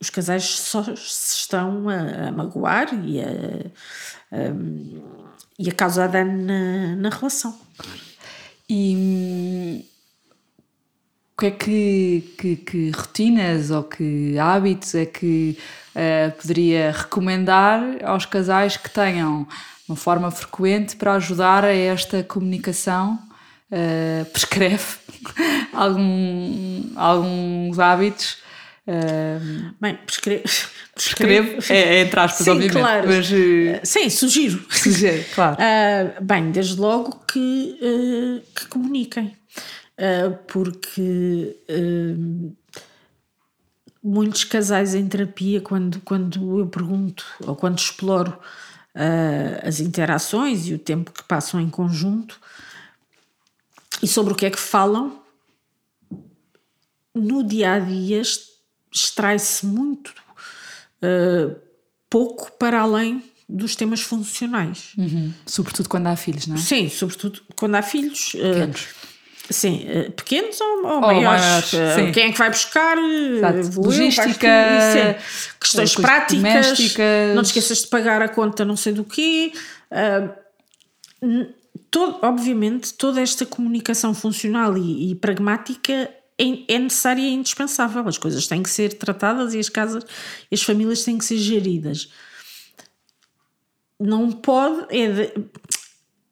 [0.00, 3.26] os casais só se estão a, a magoar e a,
[4.32, 4.36] a,
[5.58, 7.58] e a causar dano na, na relação.
[8.70, 9.84] E
[11.38, 15.56] que é que, que, que, rotinas ou que hábitos é que
[15.94, 19.46] uh, poderia recomendar aos casais que tenham
[19.88, 23.20] uma forma frequente para ajudar a esta comunicação?
[23.70, 24.84] Uh, prescreve
[25.72, 28.38] algum, alguns hábitos.
[28.88, 30.44] Uh, Bem, prescreve.
[30.94, 32.80] Prescreve, é, é entre aspas, Sim, obviamente.
[32.80, 33.06] Claro.
[33.06, 34.64] Mas, uh, Sim, sugiro.
[34.70, 35.56] Sugiro, claro.
[36.22, 39.36] bem, desde logo que, que comuniquem
[39.98, 42.56] uh, porque uh,
[44.02, 48.38] muitos casais em terapia, quando, quando eu pergunto ou quando exploro
[48.94, 52.40] uh, as interações e o tempo que passam em conjunto
[54.02, 55.20] e sobre o que é que falam,
[57.14, 58.22] no dia a dia
[58.92, 60.12] extrai-se muito
[62.10, 64.92] pouco para além dos temas funcionais.
[64.98, 65.32] Uhum.
[65.46, 66.58] Sobretudo quando há filhos, não é?
[66.58, 68.32] Sim, sobretudo quando há filhos.
[68.32, 68.88] Pequenos.
[69.50, 71.72] Sim, eh, pequenos ou, ou, ou maiores?
[71.72, 72.98] maiores Quem é que vai buscar?
[72.98, 73.80] Exato.
[73.80, 75.18] Logística, é.
[75.58, 76.42] questões práticas.
[76.42, 77.34] Domésticas.
[77.34, 79.52] Não te esqueças de pagar a conta, não sei do quê.
[79.90, 81.46] Uh,
[81.90, 88.06] todo, obviamente, toda esta comunicação funcional e, e, pragmática é, é necessária e é indispensável.
[88.06, 90.04] As coisas têm que ser tratadas e as casas
[90.50, 92.10] e as famílias têm que ser geridas.
[93.98, 95.44] Não pode é de,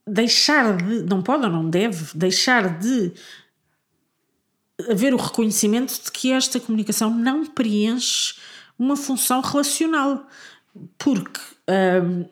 [0.07, 1.03] deixar de.
[1.03, 3.13] Não pode ou não deve deixar de
[4.89, 8.35] haver o reconhecimento de que esta comunicação não preenche
[8.79, 10.27] uma função relacional.
[10.99, 11.41] Porque
[12.05, 12.27] hum,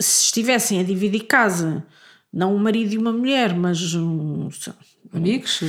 [0.00, 1.86] se estivessem a dividir casa,
[2.32, 4.48] não um marido e uma mulher, mas um,
[5.12, 5.60] amigos,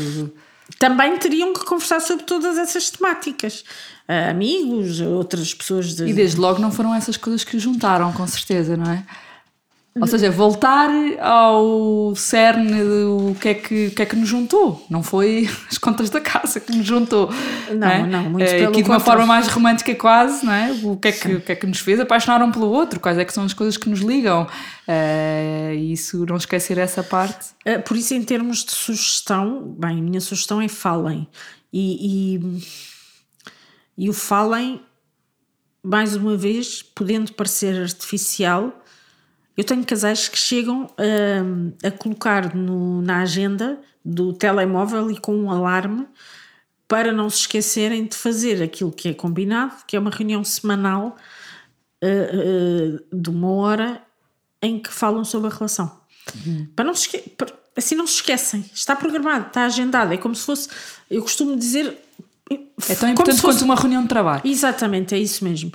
[0.78, 3.64] também teriam que conversar sobre todas essas temáticas.
[4.08, 5.96] Uh, amigos, outras pessoas.
[5.96, 6.06] De...
[6.06, 9.04] E desde logo não foram essas coisas que juntaram, com certeza, não é?
[10.00, 14.86] Ou seja, voltar ao cerne do que é que, que, é que nos juntou.
[14.90, 17.30] Não foi as contas da casa que nos juntou.
[17.70, 18.08] Não, não, é?
[18.08, 20.72] não muito é, Aqui de uma forma mais romântica quase, não é?
[20.84, 23.02] O que é que, o que é que nos fez apaixonar um pelo outro?
[23.02, 24.48] Quais é que são as coisas que nos ligam?
[24.88, 27.50] Uh, isso, não esquecer essa parte.
[27.68, 31.28] Uh, por isso, em termos de sugestão, bem, a minha sugestão é falem.
[31.72, 34.82] E, e, e o falem,
[35.84, 38.81] mais uma vez, podendo parecer artificial
[39.56, 45.36] eu tenho casais que chegam a, a colocar no, na agenda do telemóvel e com
[45.36, 46.08] um alarme
[46.88, 51.16] para não se esquecerem de fazer aquilo que é combinado, que é uma reunião semanal
[52.04, 54.02] uh, uh, de uma hora
[54.62, 56.00] em que falam sobre a relação.
[56.46, 56.68] Uhum.
[56.76, 58.66] Para não se para, assim não se esquecem.
[58.74, 60.14] Está programado, está agendado.
[60.14, 60.70] É como se fosse,
[61.10, 61.98] eu costumo dizer.
[62.90, 64.42] É tão importante fosse, quanto uma reunião de trabalho.
[64.44, 65.72] Exatamente, é isso mesmo.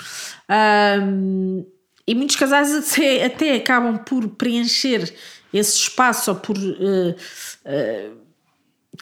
[1.03, 1.65] Um,
[2.07, 5.13] e muitos casais até, até acabam por preencher
[5.53, 8.17] esse espaço ou por uh, uh,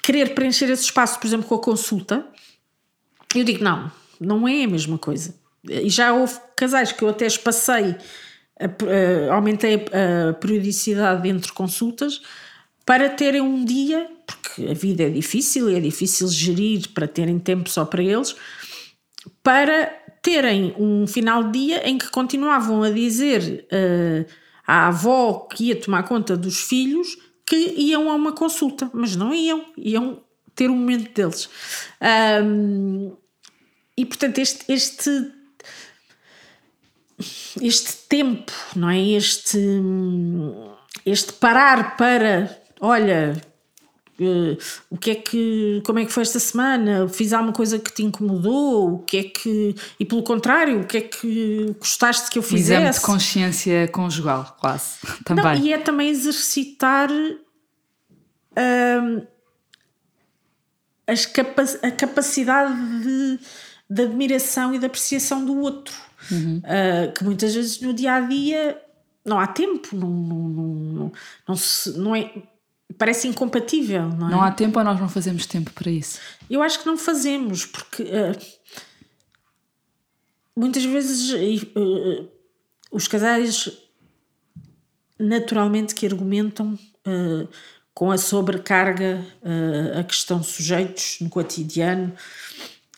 [0.03, 2.27] querer preencher esse espaço, por exemplo, com a consulta.
[3.35, 3.91] Eu digo, não,
[4.21, 5.35] não é a mesma coisa.
[5.69, 12.23] E já houve casais que eu até espacei, uh, aumentei a periodicidade entre consultas
[12.87, 17.39] para terem um dia, porque a vida é difícil e é difícil gerir para terem
[17.39, 18.37] tempo só para eles,
[19.43, 24.33] para terem um final de dia em que continuavam a dizer uh,
[24.67, 29.35] à avó que ia tomar conta dos filhos que iam a uma consulta, mas não
[29.35, 30.23] iam, iam
[30.55, 31.47] ter um momento deles.
[32.43, 33.15] Um,
[33.95, 35.11] e portanto, este, este,
[37.61, 38.99] este tempo, não é?
[38.99, 39.59] Este,
[41.05, 43.37] este parar para, olha,
[44.19, 44.57] Uh,
[44.89, 47.09] o que é que como é que foi esta semana?
[47.09, 48.95] Fiz alguma coisa que te incomodou?
[48.95, 52.81] O que é que e pelo contrário o que é que gostaste que eu fizesse
[52.81, 55.45] exame de consciência conjugal quase também.
[55.45, 57.47] Não, e é também exercitar uh,
[61.09, 62.73] as capa a capacidade
[63.03, 63.41] de,
[63.91, 65.95] de admiração e de apreciação do outro
[66.31, 66.59] uhum.
[66.59, 68.81] uh, que muitas vezes no dia a dia
[69.25, 71.13] não há tempo não, não, não, não,
[71.49, 72.31] não, se, não é
[72.99, 74.31] parece incompatível, não é?
[74.31, 76.19] Não há tempo ou nós não fazemos tempo para isso?
[76.49, 78.37] Eu acho que não fazemos, porque uh,
[80.57, 81.31] muitas vezes
[81.77, 82.29] uh,
[82.91, 83.71] os casais
[85.19, 87.49] naturalmente que argumentam uh,
[87.95, 89.25] com a sobrecarga
[89.97, 92.13] a que estão sujeitos no cotidiano,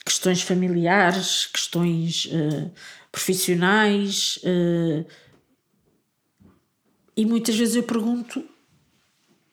[0.03, 2.27] questões familiares, questões
[3.11, 4.39] profissionais.
[7.15, 8.43] e muitas vezes eu pergunto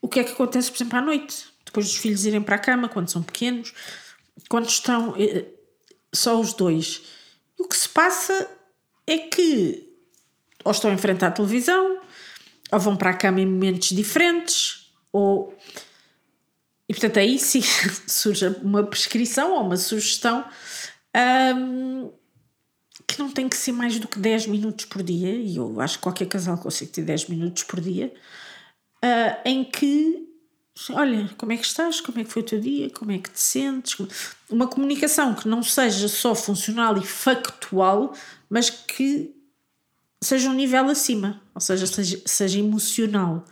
[0.05, 2.59] o que é que acontece, por exemplo, à noite, depois dos filhos irem para a
[2.59, 3.73] cama, quando são pequenos,
[4.51, 5.47] quando estão eh,
[6.13, 7.01] só os dois.
[7.59, 8.47] O que se passa
[9.07, 9.91] é que
[10.63, 12.03] ou estão em frente à televisão,
[12.71, 15.57] ou vão para a cama em momentos diferentes, ou.
[16.87, 17.63] E portanto aí sim
[18.07, 20.45] surge uma prescrição ou uma sugestão
[21.57, 22.13] um,
[23.07, 25.97] que não tem que ser mais do que 10 minutos por dia, e eu acho
[25.97, 28.13] que qualquer casal consegue ter 10 minutos por dia,
[29.05, 30.25] uh, em que
[30.91, 33.31] olha, como é que estás, como é que foi o teu dia, como é que
[33.31, 33.97] te sentes,
[34.51, 38.13] uma comunicação que não seja só funcional e factual,
[38.51, 39.35] mas que
[40.21, 43.45] seja um nível acima, ou seja, seja, seja emocional,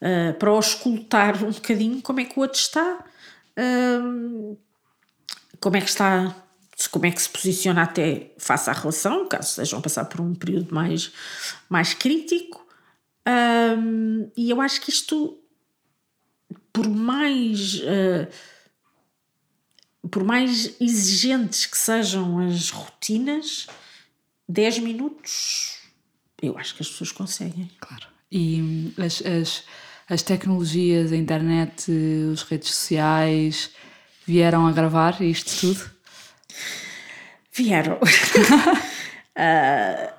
[0.00, 3.04] uh, para escutar um bocadinho como é que o outro está,
[3.58, 4.58] uh,
[5.60, 6.34] como é que está,
[6.90, 10.34] como é que se posiciona até face à relação, caso estejam a passar por um
[10.34, 11.12] período mais,
[11.68, 12.63] mais crítico,
[13.26, 15.38] um, e eu acho que isto,
[16.72, 17.74] por mais.
[17.80, 18.28] Uh,
[20.10, 23.66] por mais exigentes que sejam as rotinas,
[24.46, 25.78] 10 minutos
[26.46, 27.70] eu acho que as pessoas conseguem.
[27.80, 28.06] Claro.
[28.30, 29.64] E hum, as, as,
[30.08, 31.90] as tecnologias, a internet,
[32.32, 33.70] as redes sociais
[34.26, 35.90] vieram a gravar isto tudo?
[37.52, 37.94] Vieram.
[37.94, 37.98] uh,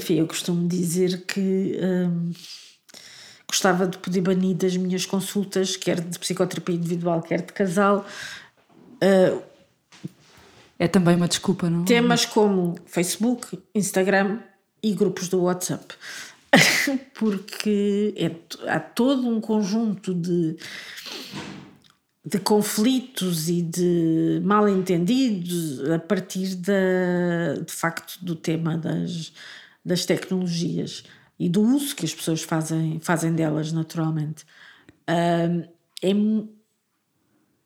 [0.00, 2.30] Enfim, eu costumo dizer que hum,
[3.46, 8.06] gostava de poder banir das minhas consultas, quer de psicoterapia individual, quer de casal,
[9.00, 9.42] Uh,
[10.78, 11.84] é também uma desculpa, não?
[11.84, 14.40] Temas como Facebook, Instagram
[14.82, 15.94] e grupos do WhatsApp.
[17.14, 18.34] Porque é,
[18.68, 20.56] há todo um conjunto de,
[22.24, 29.32] de conflitos e de mal entendidos a partir da, de facto do tema das,
[29.84, 31.04] das tecnologias
[31.38, 34.44] e do uso que as pessoas fazem, fazem delas naturalmente.
[35.08, 35.62] Um,
[36.02, 36.14] é,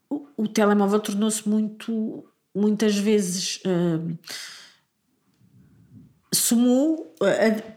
[0.09, 3.61] o, o telemóvel tornou-se muito, muitas vezes.
[3.67, 4.17] Um,
[6.35, 7.15] sumou,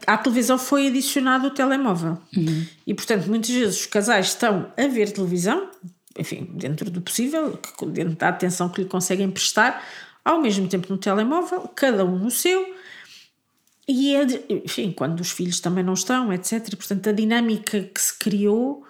[0.06, 2.18] à televisão foi adicionado o telemóvel.
[2.36, 2.66] Uhum.
[2.86, 5.70] E, portanto, muitas vezes os casais estão a ver televisão,
[6.18, 7.58] enfim, dentro do possível,
[7.92, 9.82] dentro da atenção que lhe conseguem prestar,
[10.24, 12.74] ao mesmo tempo no telemóvel, cada um no seu,
[13.88, 16.76] e é, enfim, quando os filhos também não estão, etc.
[16.76, 18.84] Portanto, a dinâmica que se criou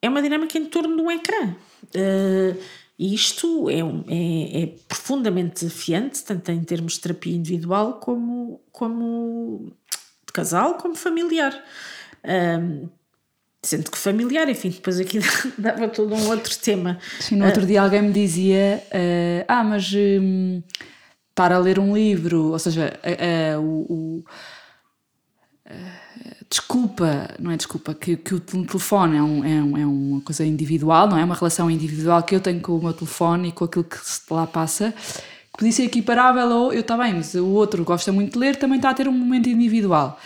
[0.00, 1.54] é uma dinâmica em torno de um ecrã.
[1.94, 2.58] Uh,
[2.98, 9.72] isto é, é, é, profundamente desafiante, tanto em termos de terapia individual como, como
[10.26, 11.62] de casal, como familiar.
[12.24, 12.88] Um,
[13.62, 15.18] sendo que familiar, enfim, depois aqui
[15.58, 16.98] dava todo um outro tema.
[17.20, 20.62] Sim, no outro uh, dia alguém me dizia: uh, Ah, mas um,
[21.34, 22.98] estar a ler um livro, ou seja,
[23.58, 24.24] uh, o
[26.48, 30.44] desculpa, não é desculpa, que, que o telefone é, um, é, um, é, uma coisa
[30.44, 31.24] individual, não é?
[31.24, 33.96] Uma relação individual que eu tenho com o meu telefone e com aquilo que
[34.30, 38.34] lá passa, que podia ser equiparável ou eu está bem, mas o outro gosta muito
[38.34, 40.18] de ler, também está a ter um momento individual.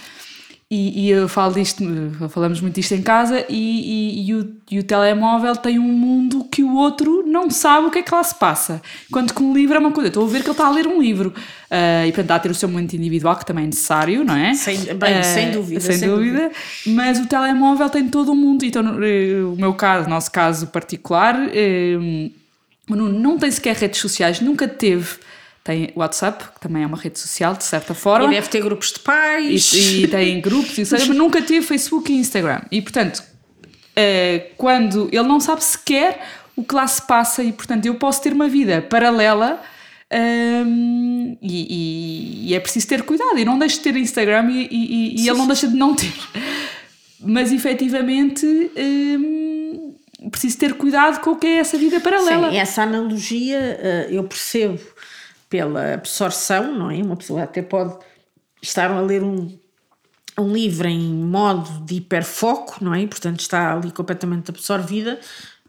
[0.71, 1.83] E, e, eu falo disto,
[2.29, 6.45] falamos muito disto em casa, e, e, e, o, e o telemóvel tem um mundo
[6.45, 8.83] que o outro não sabe o que é que lá se passa.
[9.09, 10.87] Enquanto que um livro é uma coisa, estou a ver que ele está a ler
[10.87, 11.31] um livro.
[11.31, 14.37] Uh, e portanto está a ter o seu momento individual, que também é necessário, não
[14.37, 14.53] é?
[14.53, 15.81] Sem, bem, uh, sem dúvida.
[15.81, 16.39] Sem, sem dúvida.
[16.39, 16.55] dúvida.
[16.89, 18.63] Mas o telemóvel tem todo o mundo.
[18.63, 21.35] Então, o meu caso, o nosso caso particular,
[22.91, 25.17] não tem sequer redes sociais, nunca teve
[25.69, 28.29] tem WhatsApp, que também é uma rede social, de certa forma.
[28.29, 29.71] E deve ter grupos de pais.
[29.75, 32.63] E, e tem grupos, e seja, mas nunca teve Facebook e Instagram.
[32.73, 37.85] E, portanto, uh, quando ele não sabe sequer o que lá se passa, e, portanto,
[37.85, 39.61] eu posso ter uma vida paralela.
[40.11, 43.39] Um, ehm, e, e, e, é preciso ter cuidado.
[43.39, 46.15] E não deixe de ter Instagram e, e, ele não deixa de não ter.
[47.21, 52.51] Mas efetivamente um, ehm, preciso ter cuidado com o que é essa vida paralela.
[52.51, 54.81] Sim, essa analogia eh, eu percebo
[55.49, 56.97] pela absorção, não é?
[56.97, 57.97] Uma pessoa até pode
[58.63, 59.59] estar a ler um,
[60.39, 63.07] um livro em modo de hiperfoco, não é?
[63.07, 65.19] portanto está ali completamente absorvida,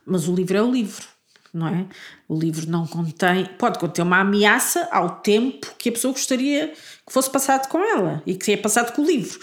[0.04, 1.06] mas o livro é o livro,
[1.52, 1.86] não é?
[2.28, 7.12] O livro não contém, pode conter uma ameaça ao tempo que a pessoa gostaria que
[7.12, 9.38] fosse passado com ela e que é passado com o livro,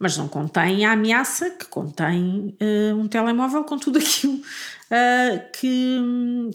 [0.00, 6.00] mas não contém a ameaça que contém uh, um telemóvel com tudo aquilo uh, que,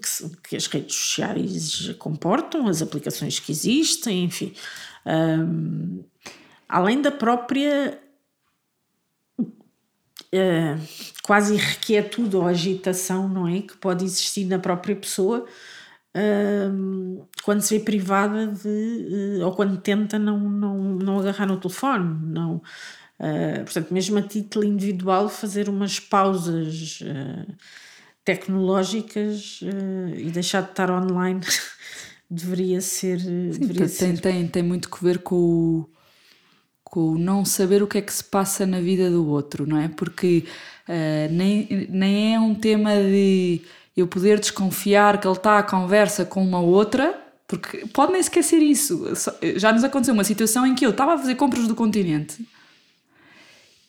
[0.01, 4.51] que, que, as redes sociais comportam, as aplicações que existem, enfim.
[5.05, 6.03] Um,
[6.67, 8.01] além da própria
[9.39, 10.81] uh,
[11.21, 13.61] quase inquietude ou agitação, não é?
[13.61, 15.45] Que pode existir na própria pessoa
[17.43, 19.41] quando se vê privada de.
[19.43, 22.61] Ou quando tenta não, não, não agarrar no telefone, não.
[23.19, 27.53] Uh, portanto, mesmo a título individual, fazer umas pausas uh,
[28.25, 31.39] tecnológicas uh, e deixar de estar online
[32.29, 33.21] deveria ser.
[33.21, 34.19] Sim, deveria tem, ser.
[34.19, 35.89] Tem, tem muito que ver com o,
[36.83, 39.77] com o não saber o que é que se passa na vida do outro, não
[39.77, 39.87] é?
[39.87, 40.45] Porque
[41.31, 43.61] nem, nem é um tema de
[43.97, 47.21] eu poder desconfiar que ele está à conversa com uma outra.
[47.47, 49.05] Porque pode nem esquecer isso.
[49.55, 52.45] Já nos aconteceu uma situação em que eu estava a fazer compras do continente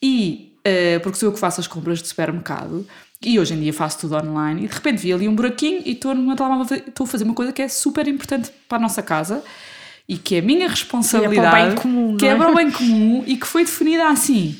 [0.01, 2.85] e, uh, porque sou eu que faço as compras de supermercado,
[3.21, 5.93] e hoje em dia faço tudo online e de repente vi ali um buraquinho e
[5.93, 9.01] estou numa telemóvel, estou a fazer uma coisa que é super importante para a nossa
[9.01, 9.43] casa
[10.07, 12.29] e que é a minha responsabilidade, é o bem comum, que é?
[12.29, 14.55] é para o bem comum e que foi definida assim.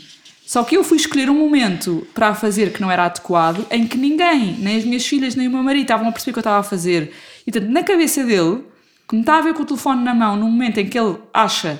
[0.45, 3.85] Só que eu fui escolher um momento para a fazer que não era adequado, em
[3.85, 6.39] que ninguém, nem as minhas filhas, nem o meu marido estavam a perceber o que
[6.39, 7.13] eu estava a fazer.
[7.45, 8.63] E portanto, na cabeça dele,
[9.07, 11.17] que me está a ver com o telefone na mão, no momento em que ele
[11.33, 11.79] acha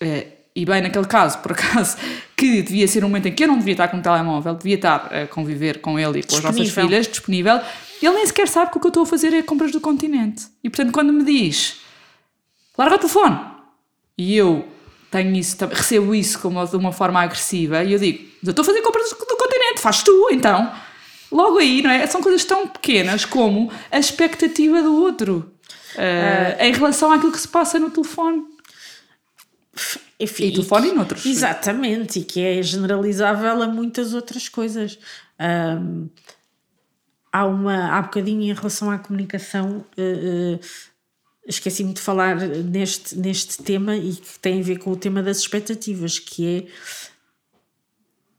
[0.00, 1.98] eh, e bem naquele caso, por acaso,
[2.36, 4.74] que devia ser um momento em que eu não devia estar com o telemóvel, devia
[4.74, 6.48] estar a conviver com ele e com disponível.
[6.50, 7.60] as nossas filhas, disponível,
[8.02, 10.46] ele nem sequer sabe que o que eu estou a fazer é compras do continente.
[10.62, 11.80] E portanto, quando me diz
[12.76, 13.40] larga o telefone,
[14.18, 14.68] e eu
[15.10, 18.66] tenho isso, recebo isso como de uma forma agressiva, e eu digo, eu estou a
[18.66, 20.72] fazer compras do continente, faz tu, então.
[21.32, 22.06] Logo aí, não é?
[22.06, 25.52] São coisas tão pequenas como a expectativa do outro
[25.96, 28.44] uh, uh, em relação àquilo que se passa no telefone.
[30.18, 31.26] Enfim, e telefone e noutros.
[31.26, 34.98] Exatamente, e que é generalizável a muitas outras coisas.
[35.38, 36.08] Um,
[37.30, 40.60] há uma há bocadinho em relação à comunicação uh, uh,
[41.46, 45.38] esqueci-me de falar neste, neste tema e que tem a ver com o tema das
[45.38, 46.68] expectativas, que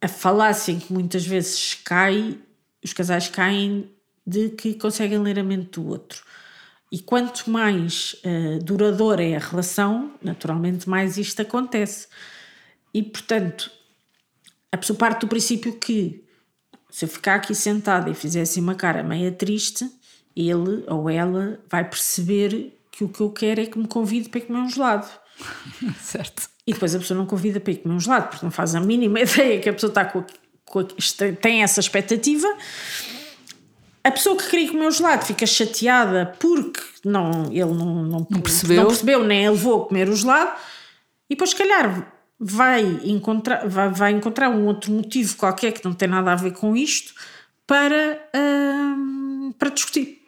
[0.01, 2.37] é a falácia em que muitas vezes cai,
[2.83, 3.89] os casais caem
[4.25, 6.21] de que conseguem ler a mente do outro.
[6.91, 12.07] E quanto mais uh, duradoura é a relação, naturalmente mais isto acontece.
[12.93, 13.69] E portanto,
[14.71, 16.23] a pessoa parte do princípio que
[16.89, 19.89] se eu ficar aqui sentada e fizer assim uma cara meia triste,
[20.35, 24.41] ele ou ela vai perceber que o que eu quero é que me convide para
[24.41, 25.07] comer um gelado.
[26.01, 26.49] certo.
[26.65, 28.79] E depois a pessoa não convida para ir comer um gelado, porque não faz a
[28.79, 30.23] mínima ideia que a pessoa está com,
[30.65, 30.83] com
[31.41, 32.47] tem essa expectativa.
[34.07, 38.41] A pessoa que queria comer o gelado fica chateada porque não, ele não, não, não,
[38.41, 38.77] percebeu.
[38.77, 40.57] não percebeu, nem levou a comer o gelado,
[41.29, 45.93] e depois, se calhar, vai encontrar, vai, vai encontrar um outro motivo qualquer que não
[45.93, 47.13] tem nada a ver com isto
[47.65, 50.21] para, hum, para discutir.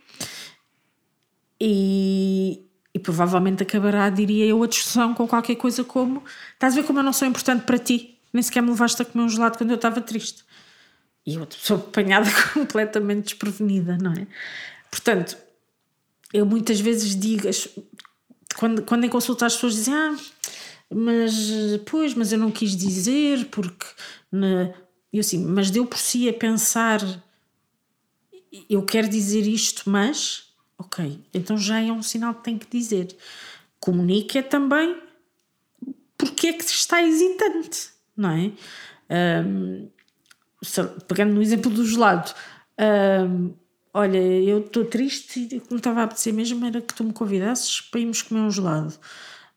[1.57, 6.21] E, e provavelmente acabará, diria eu, a discussão com qualquer coisa como:
[6.53, 8.19] estás a ver como eu não sou importante para ti?
[8.33, 10.43] Nem sequer me levaste a comer um gelado quando eu estava triste.
[11.25, 14.27] E outra pessoa apanhada completamente desprevenida, não é?
[14.89, 15.37] Portanto,
[16.33, 17.47] eu muitas vezes digo,
[18.57, 20.15] quando, quando em consulta as pessoas dizem: Ah,
[20.93, 21.33] mas
[21.85, 23.85] pois, mas eu não quis dizer porque.
[25.11, 27.01] Eu assim, mas deu por si a pensar:
[28.69, 30.49] eu quero dizer isto, mas
[30.79, 33.13] Ok, então já é um sinal que tem que dizer.
[33.81, 34.97] Comunica também
[36.17, 38.51] porque é que está hesitante, não é?
[39.45, 39.89] Um,
[41.07, 42.33] pegando no exemplo do gelado,
[43.93, 47.03] olha, eu estou triste e o que me estava a apetecer mesmo era que tu
[47.03, 48.93] me convidasses para irmos comer um gelado.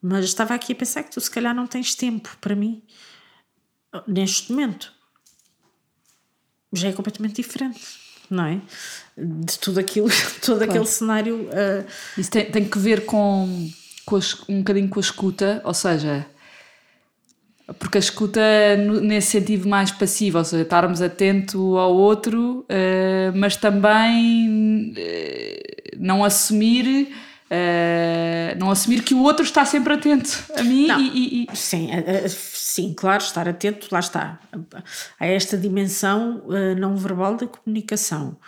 [0.00, 2.82] Mas estava aqui a pensar que tu se calhar não tens tempo para mim
[4.06, 4.92] neste momento.
[6.72, 8.60] Já é completamente diferente não é?
[9.16, 10.08] De tudo aquilo,
[10.40, 10.70] todo claro.
[10.70, 11.42] aquele cenário.
[11.42, 11.86] Uh...
[12.16, 13.70] Isso tem, tem que ver com,
[14.04, 16.26] com um bocadinho com a escuta, ou seja,
[17.78, 18.40] porque a escuta
[19.02, 26.24] nesse sentido mais passivo, ou seja, estarmos atento ao outro, uh, mas também uh, não
[26.24, 27.12] assumir
[27.52, 31.90] Uh, não assumir que o outro está sempre atento a mim não, e, e, Sim,
[32.26, 34.40] sim, claro, estar atento, lá está,
[35.20, 36.42] a esta dimensão
[36.78, 38.38] não verbal da comunicação.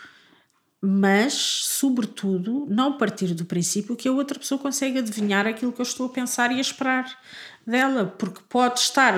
[0.81, 5.83] Mas, sobretudo, não partir do princípio que a outra pessoa consegue adivinhar aquilo que eu
[5.83, 7.05] estou a pensar e a esperar
[7.65, 9.13] dela, porque pode estar.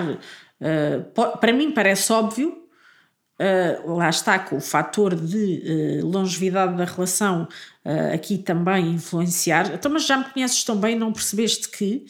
[1.13, 2.67] Pode, para mim parece óbvio
[3.39, 7.47] Uh, lá está com o fator de uh, longevidade da relação
[7.85, 9.75] uh, aqui também influenciar.
[9.75, 12.05] Então, mas já me conheces tão bem, não percebeste que.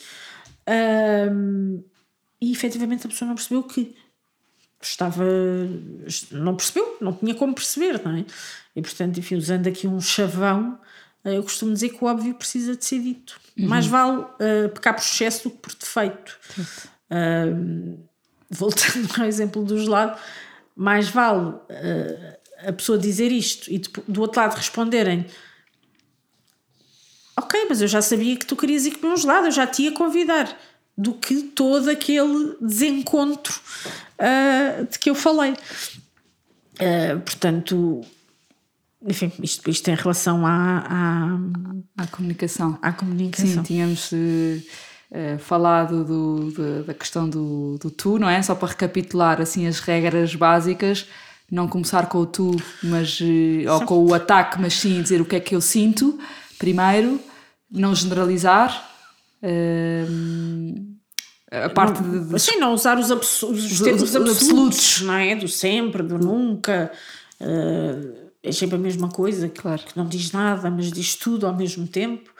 [2.42, 3.94] e efetivamente a pessoa não percebeu que
[4.82, 5.26] estava.
[6.32, 8.26] Não percebeu, não tinha como perceber, não é?
[8.74, 10.80] E portanto, enfim, usando aqui um chavão,
[11.34, 13.40] eu costumo dizer que o óbvio precisa de ser dito.
[13.58, 13.68] Uhum.
[13.68, 14.26] Mais vale
[14.74, 16.38] pecar por excesso do que por defeito.
[18.50, 20.18] voltando ao exemplo do gelado
[20.78, 25.26] mais vale uh, a pessoa dizer isto e do outro lado responderem
[27.36, 29.84] ok, mas eu já sabia que tu querias ir comer um gelado, eu já te
[29.84, 30.56] ia convidar
[30.96, 33.60] do que todo aquele desencontro
[34.20, 38.02] uh, de que eu falei uh, portanto
[39.06, 40.84] enfim, isto, isto em relação à,
[41.98, 44.12] à, à comunicação à comunicação sim, tínhamos
[45.10, 48.42] Uh, falado do, do, da questão do, do tu, não é?
[48.42, 51.08] Só para recapitular assim as regras básicas,
[51.50, 52.52] não começar com o tu,
[52.84, 56.20] mas uh, ou com o ataque, mas sim dizer o que é que eu sinto
[56.60, 57.22] primeiro,
[57.72, 58.92] não generalizar.
[59.42, 60.98] Uh,
[61.50, 65.36] a parte não, de, de, sim, não usar os, os termos absolutos, absolutos, não é?
[65.38, 66.92] Do sempre, do nunca.
[68.44, 69.84] É sempre a mesma coisa, claro.
[69.84, 72.34] que não diz nada, mas diz tudo ao mesmo tempo.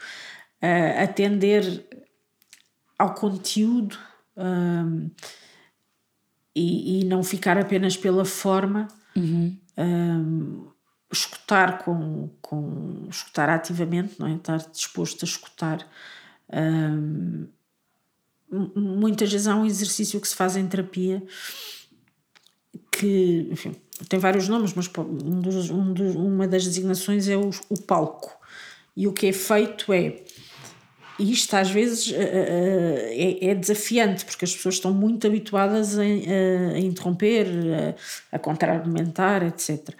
[1.02, 1.86] atender
[2.98, 3.96] ao conteúdo
[4.36, 5.10] um,
[6.54, 9.56] e, e, não ficar apenas pela forma, uhum.
[9.76, 10.68] um,
[11.12, 14.34] escutar com, com escutar ativamente, não é?
[14.34, 15.86] Estar disposto a escutar.
[16.52, 17.46] Um,
[18.74, 21.22] muitas vezes há um exercício que se faz em terapia
[22.90, 23.76] que enfim,
[24.08, 28.36] tem vários nomes, mas um dos, um dos, uma das designações é o, o palco.
[28.96, 30.22] E o que é feito é
[31.18, 36.78] isto às vezes uh, é, é, desafiante, porque as pessoas estão muito habituadas a, a,
[36.78, 37.46] interromper,
[38.32, 39.94] a, a contra-argumentar, etc.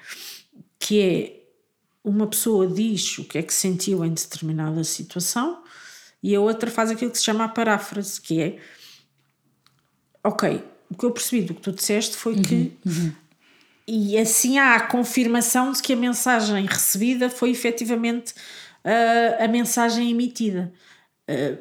[0.78, 1.38] Que é
[2.04, 5.62] uma pessoa diz o que é que sentiu em determinada situação
[6.22, 8.58] e a outra faz aquilo que se chama a paráfrase, que é
[10.22, 13.12] ok, o que eu percebi do que tu disseste foi uhum, que uhum.
[13.88, 18.34] E assim há a confirmação de que a mensagem recebida foi efetivamente
[18.84, 20.70] uh, a mensagem emitida.
[21.26, 21.56] Uh,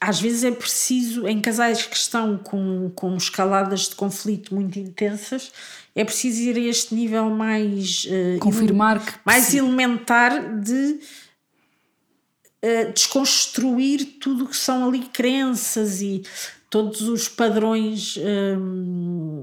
[0.00, 5.52] às vezes é preciso, em casais que estão com, com escaladas de conflito muito intensas,
[5.94, 8.06] é preciso ir a este nível mais.
[8.06, 9.12] Uh, Confirmar que.
[9.26, 11.00] Mais elementar de
[12.92, 16.24] desconstruir tudo o que são ali crenças e
[16.68, 19.37] todos os padrões um,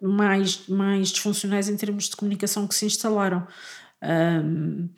[0.00, 3.46] mais, mais disfuncionais em termos de comunicação que se instalaram.
[4.02, 4.88] Um,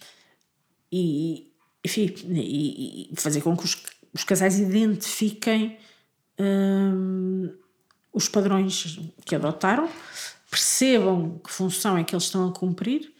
[0.91, 1.51] e,
[1.85, 3.75] enfim, e, e fazer com que os
[4.13, 5.79] os casais identifiquem
[6.39, 7.51] hum,
[8.13, 9.89] os padrões que adotaram,
[10.51, 13.13] percebam que função é que eles estão a cumprir,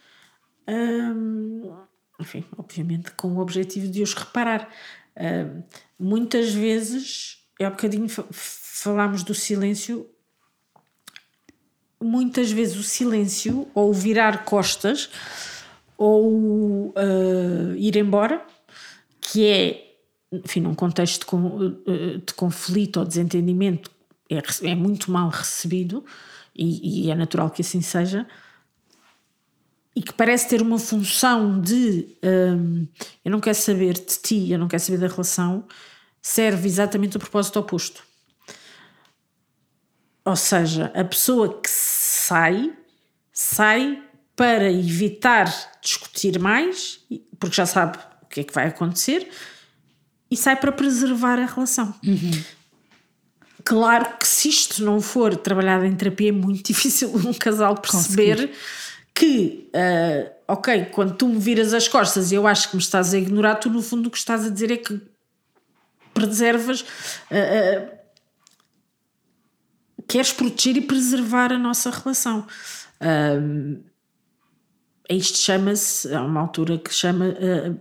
[0.67, 1.75] hum,
[2.19, 4.69] enfim, obviamente com o objetivo de os reparar.
[5.17, 5.63] Hum,
[5.97, 10.07] muitas vezes, há bocadinho falámos do silêncio,
[12.03, 15.09] muitas vezes o silêncio, ou virar costas,
[15.97, 18.45] ou uh, ir embora,
[19.21, 19.93] que é
[20.43, 21.27] enfim, num contexto
[21.85, 23.91] de, de conflito ou desentendimento,
[24.29, 24.41] é,
[24.71, 26.03] é muito mal recebido
[26.55, 28.25] e, e, é natural que assim seja.
[29.95, 32.87] E que parece ter uma função de um,
[33.23, 35.65] eu não quero saber de ti, eu não quero saber da relação,
[36.19, 38.03] serve exatamente o propósito oposto.
[40.25, 41.69] Ou seja, a pessoa que
[42.23, 42.71] sai,
[43.31, 44.01] sai
[44.35, 45.45] para evitar
[45.81, 46.99] discutir mais,
[47.39, 49.29] porque já sabe o que é que vai acontecer,
[50.31, 51.93] e sai para preservar a relação.
[52.03, 52.43] Uhum.
[53.63, 58.35] Claro que se isto não for trabalhado em terapia, é muito difícil um casal perceber
[58.35, 58.53] Conseguir.
[59.13, 63.13] que, uh, ok, quando tu me viras as costas e eu acho que me estás
[63.13, 64.99] a ignorar, tu no fundo o que estás a dizer é que
[66.13, 66.81] preservas.
[66.81, 68.02] Uh, uh,
[70.07, 72.45] queres proteger e preservar a nossa relação.
[73.01, 73.83] Uh,
[75.09, 77.79] isto chama-se, há uma altura que chama uh,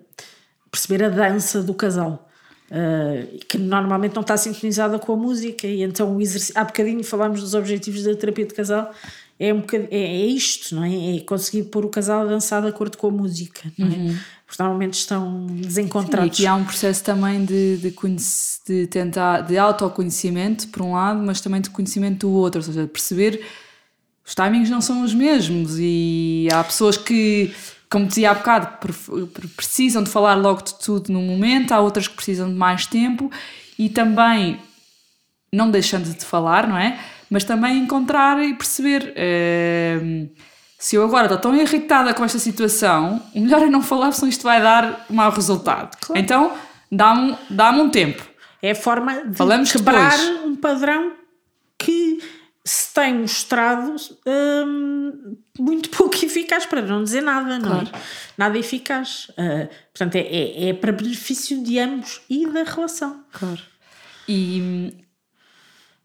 [0.71, 2.29] perceber a dança do casal.
[2.71, 7.05] Uh, que normalmente não está sintonizada com a música, e então o exercício, há bocadinho
[7.05, 8.95] falámos dos objetivos da terapia de casal,
[9.39, 11.17] é, um é, é isto, não é?
[11.17, 13.91] É conseguir pôr o casal a dançar de acordo com a música, não é?
[13.91, 14.17] Uhum.
[14.53, 16.37] Porque normalmente estão desencontrados.
[16.37, 17.95] Sim, e aqui há um processo também de, de,
[18.67, 22.87] de tentar, de autoconhecimento, por um lado, mas também de conhecimento do outro, ou seja,
[22.87, 23.43] perceber
[24.23, 27.51] os timings não são os mesmos e há pessoas que
[27.89, 28.79] como dizia há bocado,
[29.57, 33.31] precisam de falar logo de tudo no momento, há outras que precisam de mais tempo
[33.79, 34.61] e também,
[35.51, 37.01] não deixando de falar, não é?
[37.31, 39.15] Mas também encontrar e perceber.
[39.17, 40.52] Uh,
[40.83, 44.29] se eu agora estou tão irritada com esta situação, o melhor é não falar, senão
[44.29, 45.97] isto vai dar mau resultado.
[46.01, 46.21] Claro.
[46.21, 46.59] Então,
[46.91, 48.21] dá-me dá um tempo.
[48.61, 50.45] É a forma de Falamos quebrar depois.
[50.45, 51.13] um padrão
[51.79, 52.19] que
[52.65, 53.95] se tem mostrado
[54.27, 57.63] hum, muito pouco eficaz, para não dizer nada, claro.
[57.63, 58.03] não é?
[58.37, 59.29] Nada eficaz.
[59.39, 63.25] Uh, portanto, é, é, é, para benefício de ambos e da relação.
[63.31, 63.61] Claro.
[64.27, 65.02] E hum,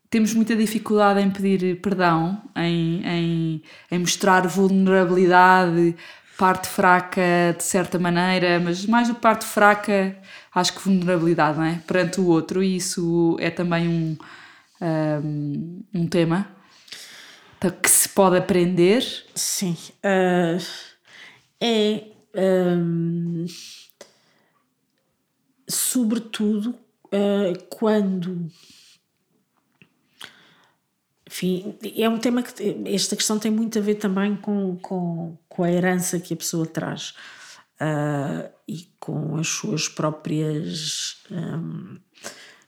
[0.09, 5.95] temos muita dificuldade em pedir perdão, em, em, em mostrar vulnerabilidade,
[6.37, 10.15] parte fraca de certa maneira, mas mais do que parte fraca,
[10.53, 11.81] acho que vulnerabilidade, não é?
[11.85, 14.17] Perante o outro, e isso é também um
[14.81, 16.47] um, um tema
[17.81, 19.03] que se pode aprender.
[19.33, 19.75] Sim.
[20.03, 20.63] Uh,
[21.59, 22.03] é.
[22.35, 23.45] Um,
[25.67, 28.49] sobretudo uh, quando.
[31.37, 32.51] Enfim, é um tema que.
[32.85, 36.65] Esta questão tem muito a ver também com, com, com a herança que a pessoa
[36.65, 37.13] traz
[37.79, 41.17] uh, e com as suas próprias.
[41.29, 41.99] Um,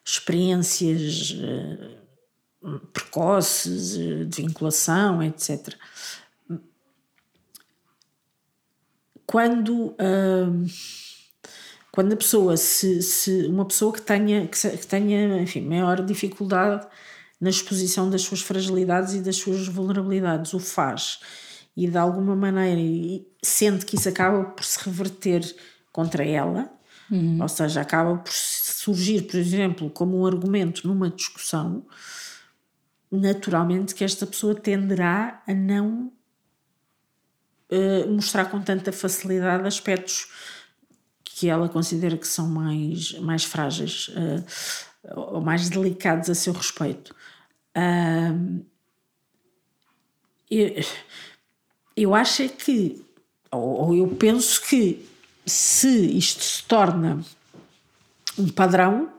[0.10, 5.76] experiências uh, precoces uh, de vinculação, etc.
[9.26, 10.66] Quando, uh,
[11.92, 16.88] quando a pessoa se, se uma pessoa que tenha, que tenha enfim, maior dificuldade
[17.40, 21.20] na exposição das suas fragilidades e das suas vulnerabilidades o faz
[21.80, 25.42] e de alguma maneira sente que isso acaba por se reverter
[25.94, 26.70] contra ela,
[27.10, 27.42] uhum.
[27.42, 31.86] ou seja, acaba por surgir, por exemplo, como um argumento numa discussão,
[33.10, 36.12] naturalmente que esta pessoa tenderá a não
[37.72, 40.28] uh, mostrar com tanta facilidade aspectos
[41.24, 47.16] que ela considera que são mais, mais frágeis uh, ou mais delicados a seu respeito.
[50.50, 50.84] Eu,
[51.96, 53.06] eu acho é que,
[53.52, 55.08] ou, ou eu penso que,
[55.46, 57.24] se isto se torna
[58.38, 59.12] um padrão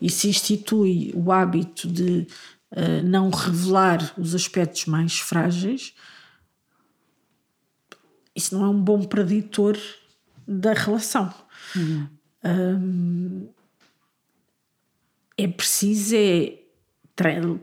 [0.00, 2.26] e se institui o hábito de
[2.72, 5.94] uh, não revelar os aspectos mais frágeis,
[8.34, 9.78] isso não é um bom preditor
[10.46, 11.32] da relação.
[11.74, 12.08] Uhum.
[12.44, 13.48] Um,
[15.36, 16.63] é preciso é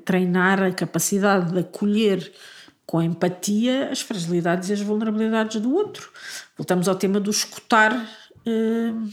[0.06, 2.32] treinar a capacidade de acolher
[2.86, 6.12] com empatia as fragilidades e as vulnerabilidades do outro.
[6.58, 9.10] Voltamos ao tema do escutar, uh,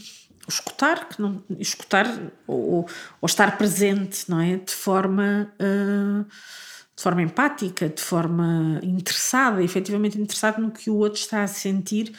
[0.47, 2.05] escutar, que não, escutar
[2.45, 2.85] ou,
[3.21, 4.57] ou, estar presente, não é?
[4.57, 11.19] De forma, uh, de forma empática, de forma interessada, efetivamente interessado no que o outro
[11.19, 12.13] está a sentir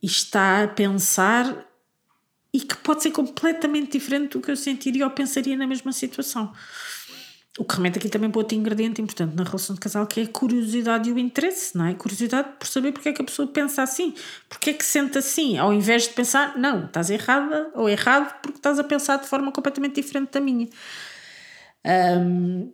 [0.00, 1.66] e está a pensar
[2.52, 6.52] e que pode ser completamente diferente do que eu sentiria ou pensaria na mesma situação.
[7.58, 10.22] O que remete aqui também para outro ingrediente importante na relação de casal, que é
[10.22, 11.92] a curiosidade e o interesse, não é?
[11.92, 14.14] Curiosidade por saber porque é que a pessoa pensa assim,
[14.48, 18.56] porque é que sente assim, ao invés de pensar, não, estás errada ou errado porque
[18.56, 20.66] estás a pensar de forma completamente diferente da minha.
[21.84, 22.72] Um,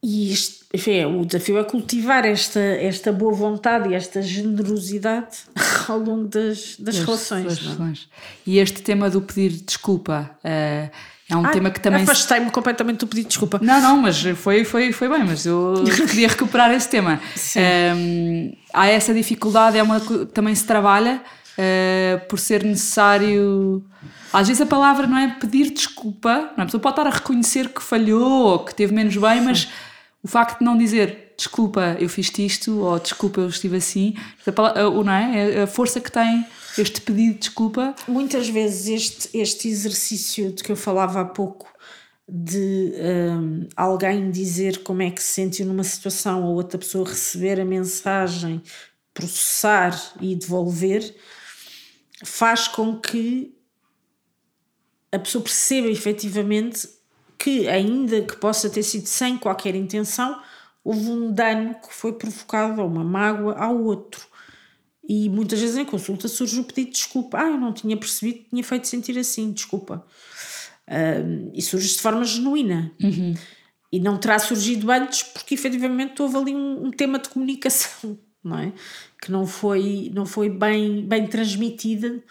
[0.00, 5.38] e isto, enfim, o desafio é cultivar esta, esta boa vontade e esta generosidade
[5.88, 7.44] ao longo das, das, relações.
[7.44, 7.62] Das é?
[7.62, 8.08] relações.
[8.46, 10.38] E este tema do pedir desculpa.
[10.44, 12.02] Uh, é um Ai, tema que também.
[12.02, 13.58] Afastei-me completamente do pedido de desculpa.
[13.60, 17.20] Não, não, mas foi, foi, foi bem, mas eu queria recuperar esse tema.
[17.56, 19.98] Um, ehm, há essa dificuldade, é uma,
[20.32, 21.20] também se trabalha
[21.56, 23.84] uh, por ser necessário.
[24.32, 26.62] Às vezes a palavra não é pedir desculpa, não é?
[26.62, 29.68] a pessoa pode estar a reconhecer que falhou, que teve menos bem, mas
[30.22, 34.14] o facto de não dizer desculpa, eu fiz isto, ou desculpa, eu estive assim,
[34.46, 35.56] a, não é?
[35.56, 36.46] é a força que tem
[36.78, 37.94] este pedido de desculpa?
[38.06, 41.68] Muitas vezes este, este exercício de que eu falava há pouco
[42.28, 47.60] de um, alguém dizer como é que se sentiu numa situação ou outra pessoa receber
[47.60, 48.60] a mensagem,
[49.14, 51.14] processar e devolver,
[52.24, 53.54] faz com que
[55.12, 56.88] a pessoa perceba efetivamente
[57.38, 60.40] que, ainda que possa ter sido sem qualquer intenção,
[60.82, 64.26] houve um dano que foi provocado, ou uma mágoa ao outro.
[65.08, 67.38] E muitas vezes em consulta surge o pedido de desculpa.
[67.38, 70.04] Ah, eu não tinha percebido, tinha feito sentir assim, desculpa.
[71.52, 72.92] E surge de forma genuína.
[73.02, 73.34] Uhum.
[73.92, 78.58] E não terá surgido antes porque efetivamente houve ali um, um, tema de comunicação, não
[78.58, 78.72] é?
[79.20, 82.22] Que não foi, não foi bem, bem transmitida.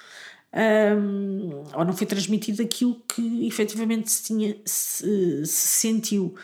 [0.54, 6.36] Um, ou não foi transmitido aquilo que efetivamente se, tinha, se, se sentiu.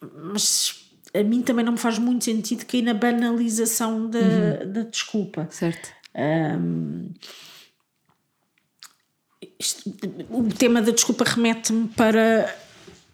[0.00, 0.83] Mas
[1.14, 4.72] a mim também não me faz muito sentido cair na banalização da, uhum.
[4.72, 5.46] da desculpa.
[5.50, 5.90] Certo.
[6.14, 7.10] Um,
[9.58, 9.94] isto,
[10.30, 12.54] o tema da desculpa remete-me para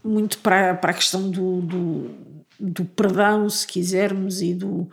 [0.03, 2.11] muito para, para a questão do, do,
[2.59, 4.89] do perdão, se quisermos, e do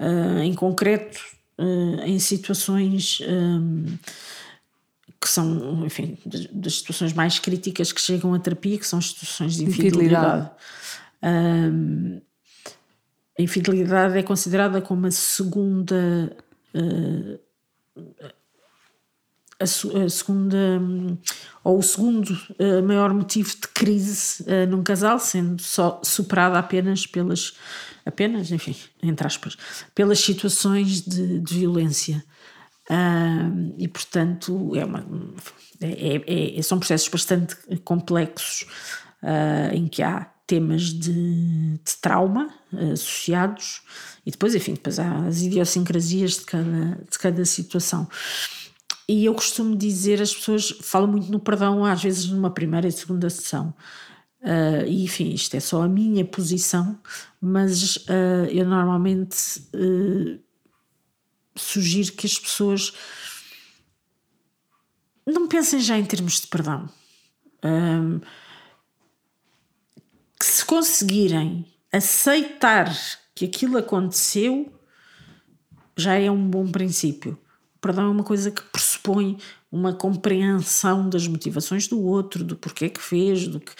[0.00, 1.20] uh, em concreto
[1.58, 3.84] uh, em situações um,
[5.20, 9.08] que são, enfim, das, das, situações mais críticas que chegam à terapia, que são as
[9.08, 10.50] situações de infidelidade.
[11.22, 11.74] infidelidade.
[11.74, 12.20] Um,
[13.38, 16.36] a infidelidade é considerada como a segunda.
[16.74, 17.38] Uh,
[19.58, 20.80] a, a, segunda
[21.64, 27.06] ou o segundo uh, maior motivo de crise uh, num casal, sendo só superada apenas
[27.06, 27.54] pelas
[28.04, 29.56] apenas, enfim, entre aspas,
[29.94, 32.24] pelas situações de, de violência.
[32.88, 35.04] Uh, e portanto é uma,
[35.80, 38.64] é, é, é, são processos bastante complexos
[39.72, 42.48] em que há temas de, de, trauma
[42.92, 43.82] associados
[44.24, 48.08] e depois, enfim, depois há as idiosincrasias de cada, de cada situação.
[49.08, 52.92] E eu costumo dizer, as pessoas falam muito no perdão, às vezes numa primeira e
[52.92, 53.72] segunda sessão.
[54.42, 56.98] Uh, e enfim, isto é só a minha posição,
[57.40, 60.38] mas uh, eu normalmente uh,
[61.54, 62.92] sugiro que as pessoas
[65.26, 66.88] não pensem já em termos de perdão
[70.38, 72.94] que se conseguirem aceitar
[73.34, 74.72] que aquilo aconteceu,
[75.96, 77.38] já é um bom princípio.
[77.76, 79.38] O perdão é uma coisa que pressupõe
[79.70, 83.72] uma compreensão das motivações do outro, do porquê que fez, do que,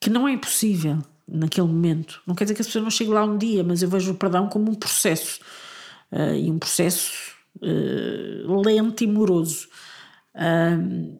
[0.00, 2.20] que não é possível naquele momento.
[2.26, 4.16] Não quer dizer que a pessoa não chegue lá um dia, mas eu vejo o
[4.16, 5.40] perdão como um processo
[6.12, 9.68] uh, e um processo uh, lento e moroso.
[10.34, 11.18] Uh,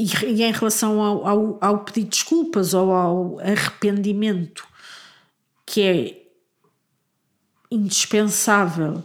[0.00, 4.66] e, e em relação ao, ao, ao pedido de desculpas ou ao arrependimento,
[5.66, 6.26] que é
[7.70, 9.04] indispensável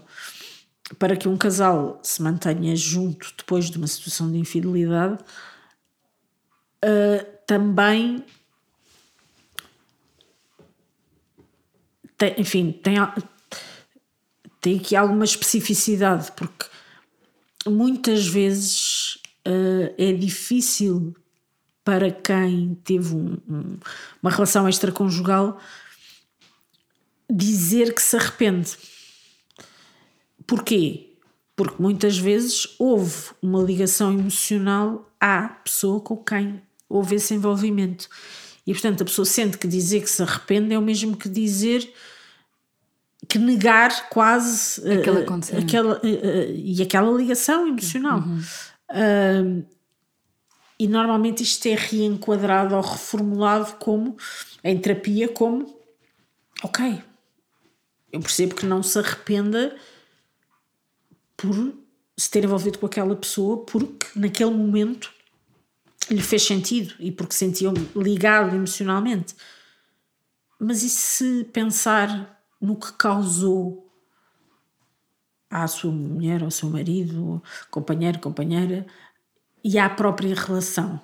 [0.98, 5.22] para que um casal se mantenha junto depois de uma situação de infidelidade,
[6.84, 8.24] uh, também
[12.18, 12.96] tem, enfim, tem,
[14.62, 16.68] tem aqui alguma especificidade, porque
[17.68, 18.95] muitas vezes
[19.48, 21.16] uh, é difícil
[21.84, 23.78] para quem teve um, um,
[24.22, 25.60] uma relação extraconjugal
[27.30, 28.76] dizer que se arrepende.
[30.48, 31.14] Porquê?
[31.56, 38.08] Porque muitas vezes houve uma ligação emocional à pessoa com quem houve esse envolvimento.
[38.66, 41.92] E portanto a pessoa sente que dizer que se arrepende é o mesmo que dizer
[43.28, 48.24] que negar quase Aquele uh, aquela, uh, uh, e aquela ligação emocional.
[50.78, 54.18] E normalmente isto é reenquadrado ou reformulado como
[54.64, 55.80] em terapia como
[56.64, 57.02] ok,
[58.12, 59.76] eu percebo que não se arrependa
[61.38, 61.74] por
[62.18, 65.14] se ter envolvido com aquela pessoa porque naquele momento
[66.10, 69.36] lhe fez sentido e porque se sentiu ligado emocionalmente.
[70.60, 73.85] Mas e se pensar no que causou
[75.64, 77.42] à sua mulher, ao seu marido,
[77.72, 78.86] companheiro, companheira
[79.64, 81.00] e à própria relação?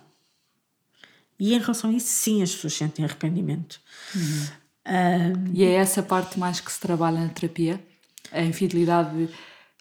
[1.40, 3.80] E em relação a isso, sim, as pessoas sentem arrependimento.
[4.16, 4.48] Uhum.
[4.88, 7.82] Um, e é essa parte mais que se trabalha na terapia?
[8.32, 9.30] A infidelidade,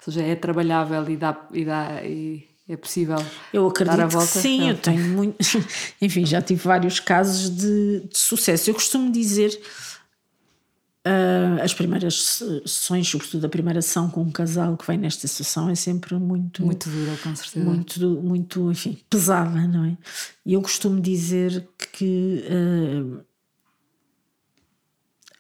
[0.07, 3.19] ou seja, é trabalhável e dá, e dá e é possível
[3.53, 4.33] eu acredito dar a volta?
[4.33, 5.37] Que sim, eu tenho muito.
[6.01, 8.71] Enfim, já tive vários casos de, de sucesso.
[8.71, 9.61] Eu costumo dizer.
[11.07, 15.71] Uh, as primeiras sessões, sobretudo a primeira sessão com um casal que vem nesta situação,
[15.71, 16.63] é sempre muito.
[16.65, 17.65] Muito dura, com certeza.
[17.65, 19.97] Muito, muito enfim, pesada, não é?
[20.45, 22.45] E eu costumo dizer que.
[22.51, 23.31] Uh,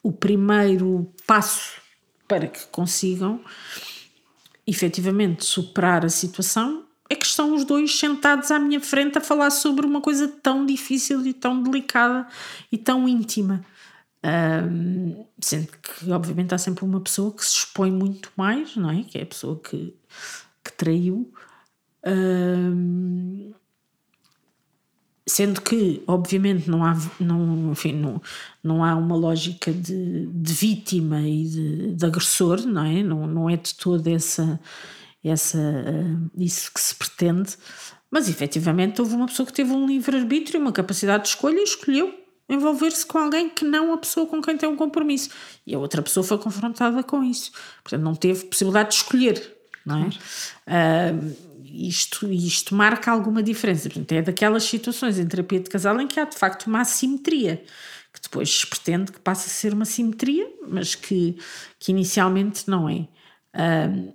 [0.02, 1.80] o primeiro passo
[2.26, 3.40] para que consigam
[4.66, 9.50] efetivamente superar a situação é que estão os dois sentados à minha frente a falar
[9.50, 12.26] sobre uma coisa tão difícil e tão delicada
[12.70, 13.64] e tão íntima.
[14.23, 19.03] Um, sendo que, obviamente, há sempre uma pessoa que se expõe muito mais, não é?
[19.03, 19.95] Que é a pessoa que,
[20.62, 21.33] que traiu.
[22.07, 23.53] Um,
[25.27, 28.21] sendo que, obviamente, não há, não, enfim, não,
[28.62, 33.03] não há uma lógica de, de vítima e de, de, agressor, não é?
[33.03, 34.61] Não, não é de toda essa,
[35.25, 37.57] essa, uh, isso que se pretende,
[38.11, 42.20] mas efetivamente houve uma pessoa que teve um livre-arbítrio, uma capacidade de escolha e escolheu
[42.51, 45.30] envolver-se com alguém que não a pessoa com quem tem um compromisso.
[45.66, 47.53] E a outra pessoa foi confrontada com isso.
[47.82, 51.12] Portanto, não teve possibilidade de escolher, não é?
[51.12, 51.36] Uh,
[51.72, 53.88] isto, isto marca alguma diferença.
[53.88, 57.62] Portanto, é daquelas situações em terapia de casal em que há de facto uma assimetria,
[58.12, 61.38] que depois se pretende que passe a ser uma simetria, mas que,
[61.78, 63.07] que inicialmente não é.
[63.55, 64.12] Um,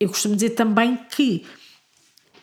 [0.00, 1.46] eu costumo dizer também que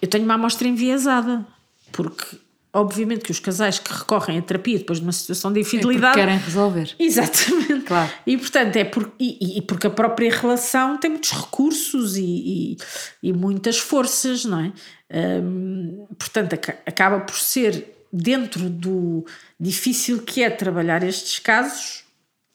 [0.02, 1.46] eu tenho uma amostra enviesada,
[1.92, 2.38] porque
[2.74, 6.24] obviamente que os casais que recorrem à terapia depois de uma situação de infidelidade é
[6.24, 6.96] querem resolver.
[7.00, 7.86] Exatamente.
[7.86, 8.12] Claro.
[8.26, 12.78] E portanto é por, e, e porque a própria relação tem muitos recursos e, e,
[13.24, 14.72] e muitas forças, não é?
[15.12, 16.54] Hum, portanto,
[16.86, 19.26] acaba por ser dentro do
[19.60, 22.04] difícil que é trabalhar estes casos,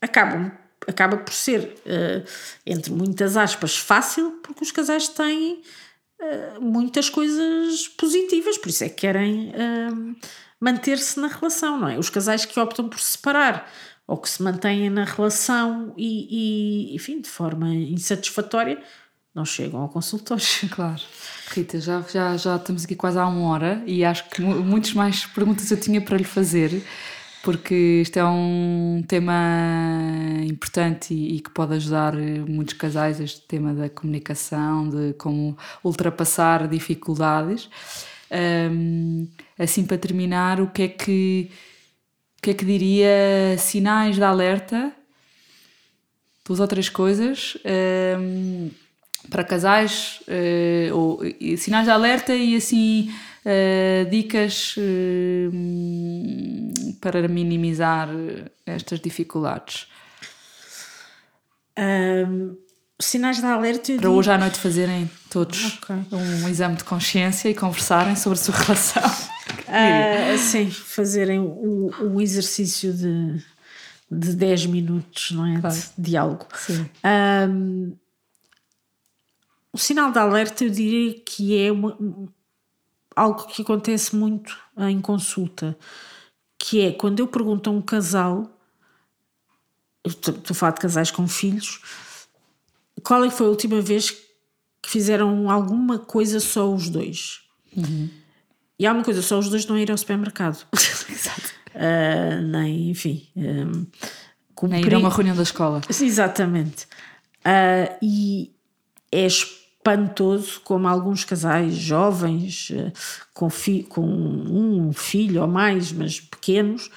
[0.00, 0.52] acabam
[0.86, 2.24] acaba por ser, uh,
[2.66, 5.62] entre muitas aspas, fácil, porque os casais têm
[6.24, 10.16] uh, muitas coisas positivas, por isso é que querem uh,
[10.60, 11.98] manter-se na relação, não é?
[11.98, 13.70] Os casais que optam por separar
[14.06, 18.82] ou que se mantêm na relação e, e enfim, de forma insatisfatória,
[19.34, 20.44] não chegam ao consultório.
[20.70, 21.00] Claro.
[21.48, 25.26] Rita, já, já, já estamos aqui quase há uma hora e acho que muitas mais
[25.26, 26.82] perguntas eu tinha para lhe fazer
[27.44, 29.34] porque isto é um tema
[30.48, 32.14] importante e, e, que pode ajudar
[32.48, 37.68] muitos casais, este tema da comunicação, de como ultrapassar dificuldades.
[38.32, 39.28] Um,
[39.58, 41.50] assim, para terminar, o que é que,
[42.38, 44.90] o que, é que diria sinais de alerta,
[46.46, 47.58] duas ou três coisas,
[48.18, 48.70] um,
[49.28, 51.20] para casais, uh, ou,
[51.58, 53.12] sinais de alerta e assim
[53.44, 55.50] uh, dicas uh,
[57.00, 58.08] para minimizar
[58.66, 59.86] estas dificuldades?
[61.78, 62.56] Um,
[63.00, 63.92] sinais de alerta.
[63.92, 64.08] Para digo...
[64.08, 65.96] hoje à noite fazerem todos okay.
[66.12, 69.02] um exame de consciência e conversarem sobre a sua relação.
[69.02, 73.42] Uh, sim, fazerem um, um, exercício de,
[74.10, 75.60] de 10 minutos, não é?
[75.60, 75.76] Claro.
[75.76, 76.46] De diálogo.
[76.56, 76.88] Sim.
[77.50, 77.96] Um,
[79.72, 81.98] o sinal de alerta eu diria que é uma,
[83.16, 85.76] algo que acontece muito em consulta,
[86.58, 88.50] que é quando eu pergunto a um casal,
[90.04, 91.80] estou a falar de casais com filhos,
[93.02, 97.42] qual é que foi a última vez que fizeram alguma coisa só os dois?
[97.76, 98.08] Uhum.
[98.78, 100.66] E há uma coisa, só os dois não ir ao supermercado.
[100.74, 101.54] Exato.
[101.74, 103.28] Uh, nem, enfim.
[103.36, 103.86] Um,
[104.54, 104.80] cumprir...
[104.80, 105.80] Nem ir a uma reunião da escola.
[105.88, 106.86] Exatamente.
[107.40, 108.52] Uh, e
[109.12, 109.26] é
[109.84, 112.92] espantoso como alguns casais jovens eh,
[113.34, 116.90] com, fi com um filho ou mais, mas pequenos,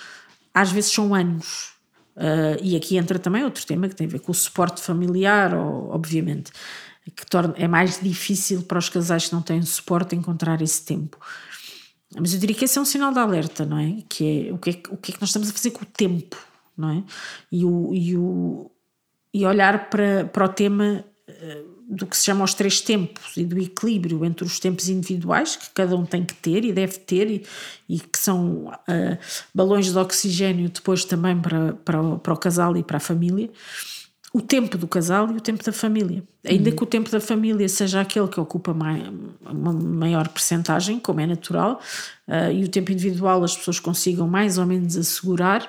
[0.53, 1.77] às vezes são anos
[2.17, 5.53] Uh, e aqui entra também outro tema que tem a ver com o suporte familiar,
[5.53, 6.51] ou, obviamente,
[7.15, 11.19] que torna, é mais difícil para os casais que não têm suporte encontrar esse tempo.
[12.19, 13.97] Mas eu diria que esse é um sinal de alerta, não é?
[14.09, 15.85] Que é o que é, o que, é que nós estamos a fazer com o
[15.85, 16.35] tempo,
[16.75, 17.03] não é?
[17.51, 18.71] E, o, e, o,
[19.31, 23.45] e olhar para, para o tema uh, do que se chama os três tempos e
[23.45, 27.31] do equilíbrio entre os tempos individuais que cada um tem que ter e deve ter
[27.31, 27.45] e,
[27.87, 29.17] e que são uh,
[29.55, 33.49] balões de oxigênio depois também para, para, o, para o casal e para a família.
[34.33, 36.21] O tempo do casal e o tempo da família.
[36.45, 36.75] Ainda uhum.
[36.75, 39.01] que o tempo da família seja aquele que ocupa mai,
[39.49, 41.79] uma maior percentagem como é natural
[42.27, 45.65] uh, e o tempo individual as pessoas consigam mais ou menos assegurar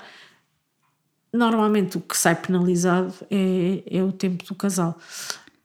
[1.32, 4.98] normalmente o que sai penalizado é, é o tempo do casal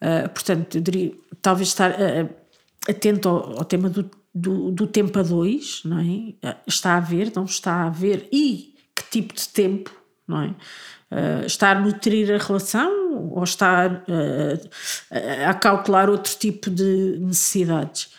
[0.03, 2.29] Uh, portanto, eu diria, talvez estar uh,
[2.89, 6.57] atento ao, ao, tema do, do, do, tempo a dois, não é?
[6.67, 9.91] Está a ver, não está a ver e que tipo de tempo,
[10.27, 10.55] não é?
[11.45, 14.03] está a nutrir a relação ou está
[15.47, 18.09] a calcular outro tipo de necessidades.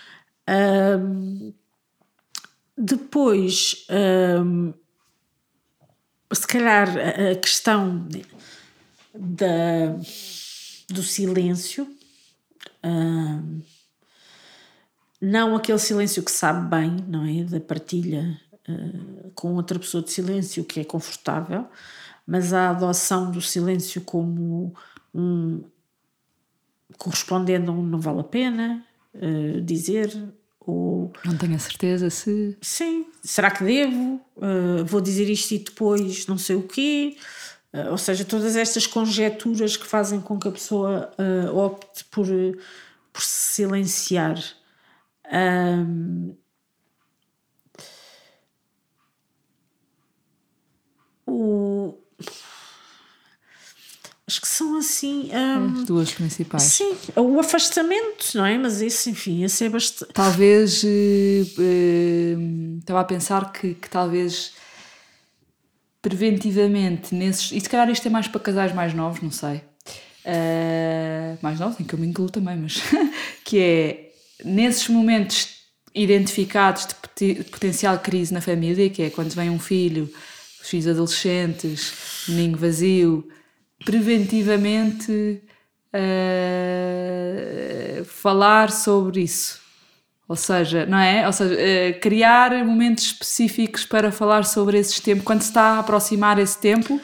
[2.79, 3.85] depois,
[6.33, 8.07] se calhar a questão
[9.13, 9.97] da
[10.89, 11.85] do silêncio,
[12.85, 13.63] uh,
[15.21, 17.45] não aquele silêncio que sabe bem, não é?
[17.45, 21.67] Da partilha uh, com outra pessoa de silêncio que é confortável,
[22.27, 24.75] mas a adoção do silêncio como
[25.15, 25.63] um
[26.99, 30.11] correspondendo a um não vale a pena uh, dizer
[30.61, 34.21] ou não tenho a certeza se sim será que devo?
[34.37, 37.17] Uh, vou dizer isto e depois não sei o quê
[37.75, 42.25] Uh, ou seja, todas estas conjecturas que fazem com que a pessoa uh, opte por,
[43.13, 44.39] por se silenciar.
[45.33, 46.37] Um,
[51.27, 51.99] o,
[54.25, 55.33] acho que são assim.
[55.33, 56.63] Um, As duas principais.
[56.63, 58.57] Sim, o afastamento, não é?
[58.57, 60.13] Mas isso, enfim, esse é bastante.
[60.13, 60.85] Talvez.
[60.85, 64.53] Uh, estava a pensar que, que talvez
[66.05, 67.51] preventivamente nesses.
[67.51, 69.63] E se calhar isto é mais para casais mais novos, não sei.
[70.27, 72.83] Uh, mais novos, em que eu me incluo também, mas.
[73.43, 74.13] que é
[74.45, 75.55] nesses momentos
[75.95, 76.87] identificados
[77.17, 80.13] de potencial crise na família, que é quando vem um filho,
[80.61, 83.27] os filhos adolescentes, ninho vazio,
[83.85, 85.41] preventivamente
[85.95, 89.64] uh, falar sobre isso
[90.29, 91.27] ou seja, não é?
[91.27, 95.79] Ou seja, uh, criar momentos específicos para falar sobre esses tempos, quando se está a
[95.81, 97.01] aproximar esse tempo, um,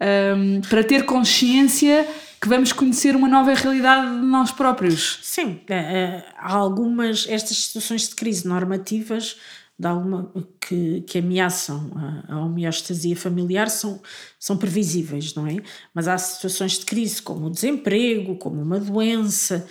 [0.00, 2.06] ehm, para ter consciência
[2.40, 5.20] que vamos conhecer uma nova realidade de nós próprios.
[5.22, 9.36] Sim, uh, há algumas, estas situações de crise normativas
[9.78, 10.30] de alguma,
[10.60, 11.90] que, que ameaçam
[12.28, 14.00] a, a homeostasia familiar são,
[14.38, 15.56] são previsíveis, não é?
[15.92, 19.66] Mas há situações de crise como o desemprego, como uma doença,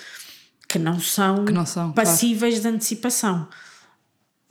[0.71, 2.69] que não são, que não são passíveis claro.
[2.69, 3.47] de antecipação.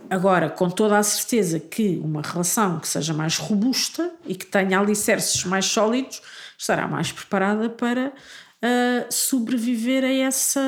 [0.09, 4.79] Agora, com toda a certeza que uma relação que seja mais robusta e que tenha
[4.79, 6.21] alicerces mais sólidos
[6.59, 10.61] estará mais preparada para uh, sobreviver a, essa,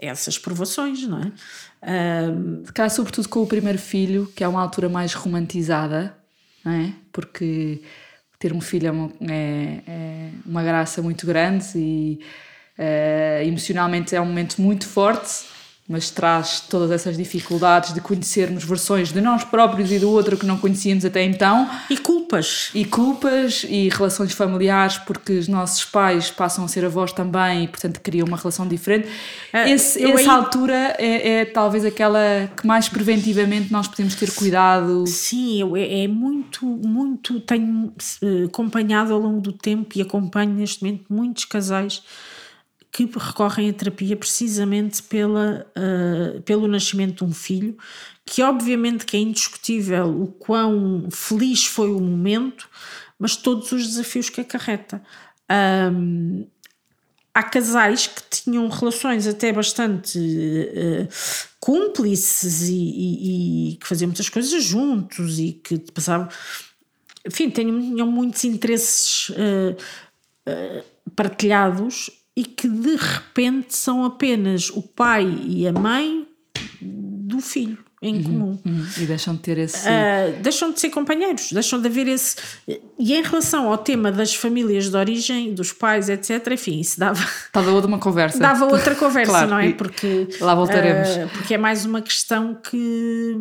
[0.00, 1.26] a essas provações, não é?
[1.82, 6.16] Uh, Se calhar, sobretudo com o primeiro filho, que é uma altura mais romantizada,
[6.64, 6.92] não é?
[7.12, 7.82] Porque
[8.38, 12.20] ter um filho é uma, é, é uma graça muito grande e
[12.80, 15.44] Uh, emocionalmente é um momento muito forte,
[15.86, 20.46] mas traz todas essas dificuldades de conhecermos versões de nós próprios e do outro que
[20.46, 21.68] não conhecíamos até então.
[21.90, 22.70] E culpas.
[22.74, 27.68] E culpas e relações familiares, porque os nossos pais passam a ser avós também e,
[27.68, 29.08] portanto, criam uma relação diferente.
[29.52, 30.38] Uh, Esse, essa aí...
[30.38, 35.06] altura é, é, talvez aquela que mais preventivamente nós podemos ter cuidado.
[35.06, 37.40] Sim, eu, é, é muito, muito.
[37.40, 42.02] Tenho eh, acompanhado ao longo do tempo e acompanho neste momento muitos casais
[42.92, 47.76] que recorrem à terapia precisamente pela, uh, pelo nascimento de um filho,
[48.24, 52.68] que obviamente que é indiscutível o quão feliz foi o momento,
[53.18, 55.02] mas todos os desafios que acarreta.
[55.92, 56.46] Um,
[57.34, 61.08] há casais que tinham relações até bastante uh,
[61.60, 66.28] cúmplices e, e, e, que faziam muitas coisas juntos e que passavam.
[67.26, 69.76] Enfim, tinham, muitos interesses uh,
[70.48, 76.26] uh, partilhados e que de repente são apenas o pai e a mãe
[76.80, 78.58] do filho em uhum, comum.
[78.64, 78.86] Uhum.
[78.96, 79.86] E deixam de ter esse.
[79.86, 82.36] Uh, deixam de ser companheiros, deixam de haver esse.
[82.98, 87.22] E em relação ao tema das famílias de origem, dos pais, etc., enfim, isso dava.
[87.52, 88.38] Dava outra conversa.
[88.38, 89.72] Dava outra conversa, claro, não é?
[89.72, 90.28] Porque.
[90.40, 91.08] Lá voltaremos.
[91.10, 93.36] Uh, porque é mais uma questão que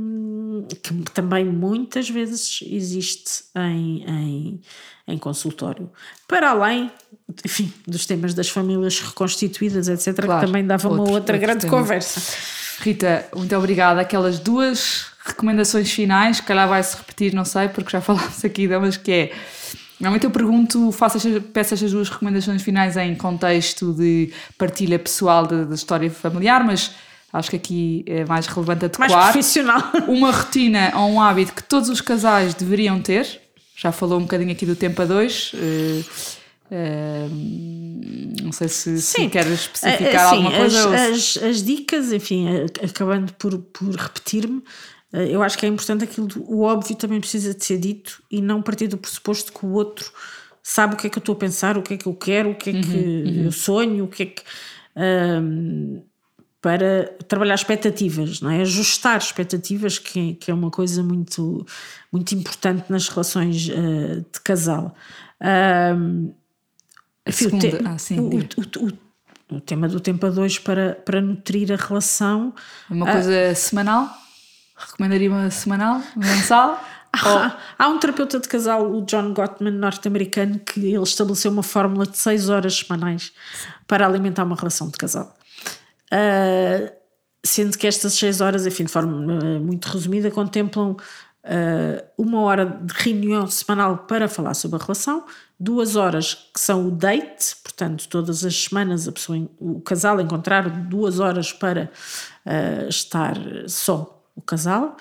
[0.84, 4.62] que também muitas vezes existe em, em,
[5.08, 5.90] em consultório.
[6.28, 6.92] Para além,
[7.46, 11.62] enfim, dos temas das famílias reconstituídas, etc., claro, que também dava outro, uma outra grande
[11.62, 11.78] tema.
[11.78, 12.22] conversa.
[12.80, 14.02] Rita, muito obrigada.
[14.02, 18.98] Aquelas duas recomendações finais, que calhar vai-se repetir, não sei, porque já falámos aqui delas,
[18.98, 19.32] que é.
[20.00, 25.46] Normalmente eu pergunto, faço estas, peço estas duas recomendações finais em contexto de partilha pessoal
[25.46, 26.92] da, da história familiar, mas
[27.34, 29.10] acho que aqui é mais relevante adequar.
[29.10, 29.92] Mais profissional.
[30.08, 33.42] Uma rotina ou um hábito que todos os casais deveriam ter.
[33.76, 35.52] Já falou um bocadinho aqui do tempo a dois.
[35.54, 36.39] Uh,
[36.72, 40.96] uh, não sei se, se queres especificar uh, alguma coisa.
[40.96, 42.48] As, as, as, dicas, enfim,
[42.84, 44.64] acabando por, por repetir-me,
[45.12, 48.42] eu acho que é importante aquilo do, o óbvio também precisa de ser dito e
[48.42, 50.12] não partir do pressuposto que o outro
[50.62, 52.52] sabe o que é que eu estou a pensar, o que é que eu quero,
[52.52, 53.44] o que é que uhum, uhum.
[53.46, 54.44] eu sonho, o que é que.
[54.96, 56.02] Um,
[56.62, 58.62] para trabalhar expectativas, não é?
[58.62, 61.66] Ajustar expectativas, que, que é uma coisa muito,
[62.12, 64.94] muito importante nas relações uh, de casal.
[65.42, 66.34] Um,
[67.32, 71.22] segunda, o, te, ah, sim, o, o, o, tema do tempo a dois para, para
[71.22, 72.54] nutrir a relação.
[72.90, 74.10] Uma coisa uh, semanal?
[74.76, 76.02] Recomendaria uma semanal?
[76.16, 76.84] Mensal?
[77.12, 82.06] Há, há um terapeuta de casal, o John Gottman, norte-americano, que ele estabeleceu uma fórmula
[82.06, 83.34] de 6 horas semanais
[83.88, 85.36] para alimentar uma relação de casal.
[86.14, 86.92] Uh,
[87.44, 90.98] sendo que estas 6 horas, enfim, de forma muito resumida, contemplam
[92.18, 95.26] uma hora de reunião semanal para falar sobre a relação,
[95.60, 100.70] duas horas que são o date, portanto, todas as semanas a pessoa, o casal encontrar
[100.70, 101.92] duas horas para
[102.46, 103.36] uh, estar
[103.68, 104.96] só o casal.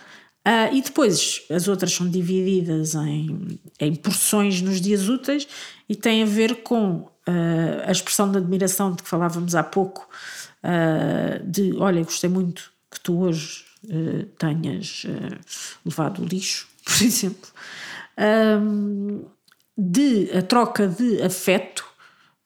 [0.47, 5.47] Uh, e depois as outras são divididas em, em porções nos dias úteis
[5.89, 7.11] e tem a ver com uh,
[7.87, 10.09] a expressão de admiração de que falávamos há pouco,
[11.45, 13.65] de olha, gostei muito que tu hoje
[14.39, 15.07] tenhas
[15.85, 17.49] levado o lixo, por exemplo,
[19.77, 21.89] de a troca de afeto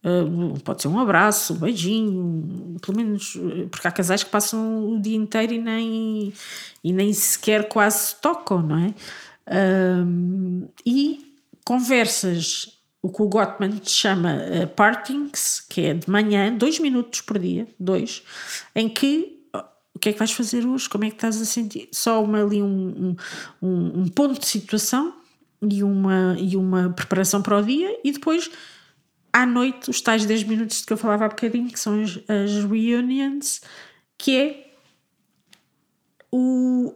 [0.04, 3.38] Uh, pode ser um abraço, um beijinho, pelo menos,
[3.70, 6.32] porque há casais que passam o dia inteiro e nem,
[6.82, 8.94] e nem sequer quase tocam, não é?
[10.84, 17.20] E conversas, o que o Gottman chama uh, partings, que é de manhã, dois minutos
[17.20, 18.22] por dia, dois,
[18.74, 19.31] em que
[20.02, 20.88] que é que vais fazer hoje?
[20.88, 21.88] Como é que estás a sentir?
[21.92, 23.14] Só uma, ali um,
[23.62, 25.14] um, um ponto de situação
[25.62, 28.50] e uma, e uma preparação para o dia e depois
[29.32, 32.18] à noite, os tais 10 minutos de que eu falava há bocadinho, que são as,
[32.28, 33.62] as reunions,
[34.18, 34.72] que é
[36.30, 36.94] o.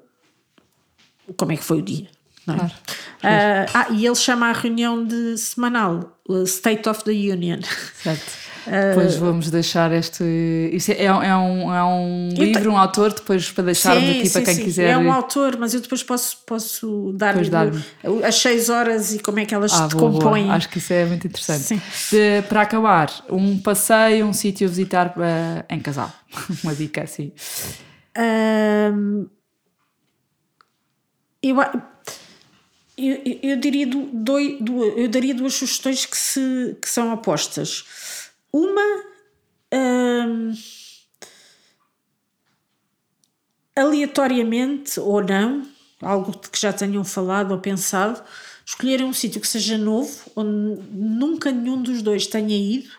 [1.36, 2.08] Como é que foi o dia?
[2.48, 2.52] É?
[2.52, 2.64] Claro.
[2.66, 7.60] Uh, ah, e ele chama a reunião de semanal State of the Union.
[7.94, 8.45] Certo.
[8.66, 10.24] Depois vamos deixar este.
[10.72, 14.26] Isso é, é, é um, é um livro, um autor, depois para deixarmos sim, aqui
[14.26, 14.64] sim, para quem sim.
[14.64, 14.90] quiser.
[14.90, 17.68] É um autor, mas eu depois posso, posso dar-lhe dar
[18.24, 20.50] as seis horas e como é que elas ah, se compõem.
[20.50, 21.80] Acho que isso é muito interessante.
[22.10, 26.12] De, para acabar, um passeio, um sítio a visitar uh, em casal.
[26.64, 27.32] Uma dica assim.
[28.18, 29.28] Um,
[31.42, 31.56] eu,
[32.96, 34.56] eu, eu, diria dois,
[34.96, 37.84] eu daria duas sugestões que, se, que são opostas.
[38.52, 39.04] Uma.
[39.72, 40.52] Hum,
[43.76, 45.66] aleatoriamente ou não,
[46.00, 48.22] algo de que já tenham falado ou pensado,
[48.64, 52.90] escolherem um sítio que seja novo, onde nunca nenhum dos dois tenha ido,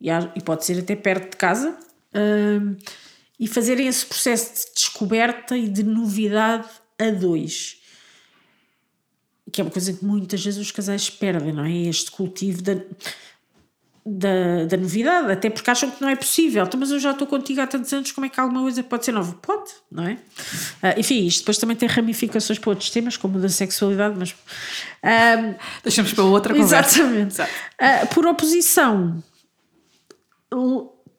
[0.00, 1.76] e pode ser até perto de casa,
[2.14, 2.76] hum,
[3.38, 7.78] e fazerem esse processo de descoberta e de novidade a dois.
[9.50, 11.72] Que é uma coisa que muitas vezes os casais perdem, não é?
[11.72, 12.80] Este cultivo da
[14.04, 16.64] da, da novidade, até porque acham que não é possível.
[16.64, 19.04] Então, mas eu já estou contigo há tantos anos, como é que alguma coisa pode
[19.04, 19.34] ser nova?
[19.42, 20.14] Pode, não é?
[20.14, 24.30] Uh, enfim, isto depois também tem ramificações para outros temas, como o da sexualidade, mas.
[24.32, 27.00] Uh, Deixamos para outra conversa.
[27.00, 27.42] Exatamente.
[27.42, 29.22] Uh, por oposição,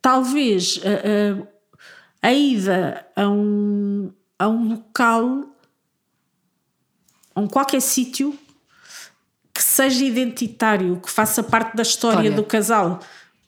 [0.01, 0.81] talvez
[2.21, 5.45] a ida a um, a um local,
[7.35, 8.37] a um qualquer sítio
[9.61, 12.31] que seja identitário, que faça parte da história, história.
[12.31, 12.99] do casal.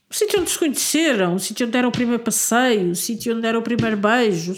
[0.08, 3.48] O sítio onde se conheceram, o sítio onde era o primeiro passeio, o sítio onde
[3.48, 4.56] era o primeiro beijo,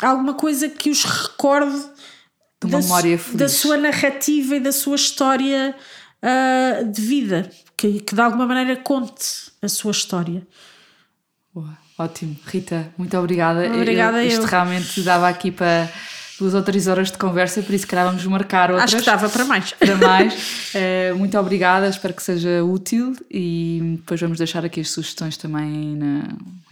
[0.00, 1.76] alguma coisa que os recorde
[2.62, 5.74] de da, memória da sua narrativa e da sua história
[6.22, 10.46] uh, de vida, que, que de alguma maneira conte a sua história.
[11.52, 12.36] Boa, ótimo.
[12.46, 13.66] Rita, muito obrigada.
[13.74, 14.46] Obrigada eu, Isto eu.
[14.46, 15.90] realmente dava aqui para
[16.40, 18.84] duas ou três horas de conversa, por isso que vamos marcar outras.
[18.84, 19.72] Acho que estava para mais.
[19.78, 20.72] Para mais.
[20.74, 25.68] Uh, muito obrigada, espero que seja útil e depois vamos deixar aqui as sugestões também
[25.68, 26.22] no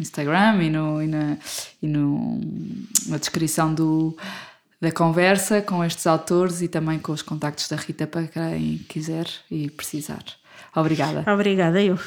[0.01, 1.37] Instagram e, no, e, na,
[1.83, 2.41] e no,
[3.07, 4.17] na descrição do,
[4.81, 9.27] da conversa com estes autores e também com os contactos da Rita para quem quiser
[9.51, 10.25] e precisar.
[10.75, 11.25] Obrigada.
[11.31, 11.99] Obrigada, eu.